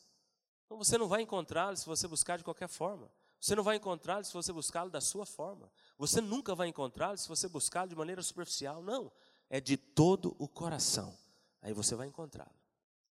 [0.65, 3.11] Então você não vai encontrá-lo se você buscar de qualquer forma.
[3.41, 5.73] Você não vai encontrá-lo se você buscá-lo da sua forma.
[5.99, 8.81] Você nunca vai encontrá-lo se você buscá-lo de maneira superficial.
[8.81, 9.11] Não.
[9.51, 11.15] É de todo o coração.
[11.61, 12.55] Aí você vai encontrá-lo.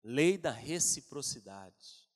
[0.04, 2.08] Lei da reciprocidade.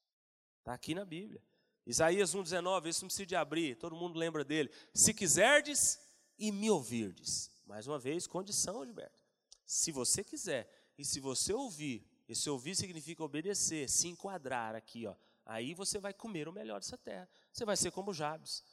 [0.60, 1.42] Está aqui na Bíblia.
[1.86, 4.70] Isaías 1,19, isso não precisa de abrir, todo mundo lembra dele.
[4.94, 6.00] Se quiserdes
[6.38, 7.50] e me ouvirdes.
[7.66, 9.24] Mais uma vez, condição, Gilberto.
[9.66, 15.16] Se você quiser e se você ouvir, esse ouvir significa obedecer, se enquadrar aqui, ó.
[15.46, 17.28] Aí você vai comer o melhor dessa terra.
[17.52, 18.64] Você vai ser como Jabes.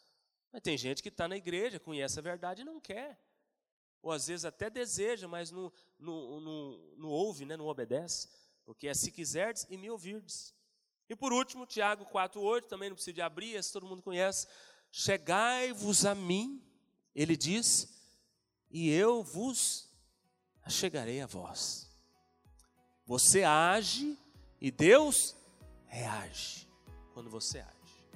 [0.52, 3.18] Mas tem gente que está na igreja, conhece a verdade e não quer.
[4.06, 7.56] Ou às vezes até deseja, mas não, não, não, não ouve, né?
[7.56, 8.28] não obedece.
[8.64, 10.54] Porque é se quiserdes e me ouvirdes.
[11.08, 14.46] E por último, Tiago 4,8, também não precisa de abrir, esse todo mundo conhece.
[14.92, 16.64] Chegai-vos a mim,
[17.16, 18.00] ele diz,
[18.70, 19.90] e eu vos
[20.68, 21.90] chegarei a vós.
[23.06, 24.16] Você age
[24.60, 25.34] e Deus
[25.86, 26.68] reage
[27.12, 28.06] quando você age.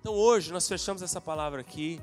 [0.00, 2.00] Então hoje nós fechamos essa palavra aqui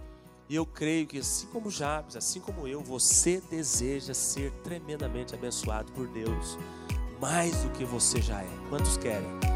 [0.47, 5.91] e eu creio que assim como Jabes, assim como eu, você deseja ser tremendamente abençoado
[5.91, 6.57] por Deus,
[7.19, 8.49] mais do que você já é.
[8.69, 9.54] Quantos querem?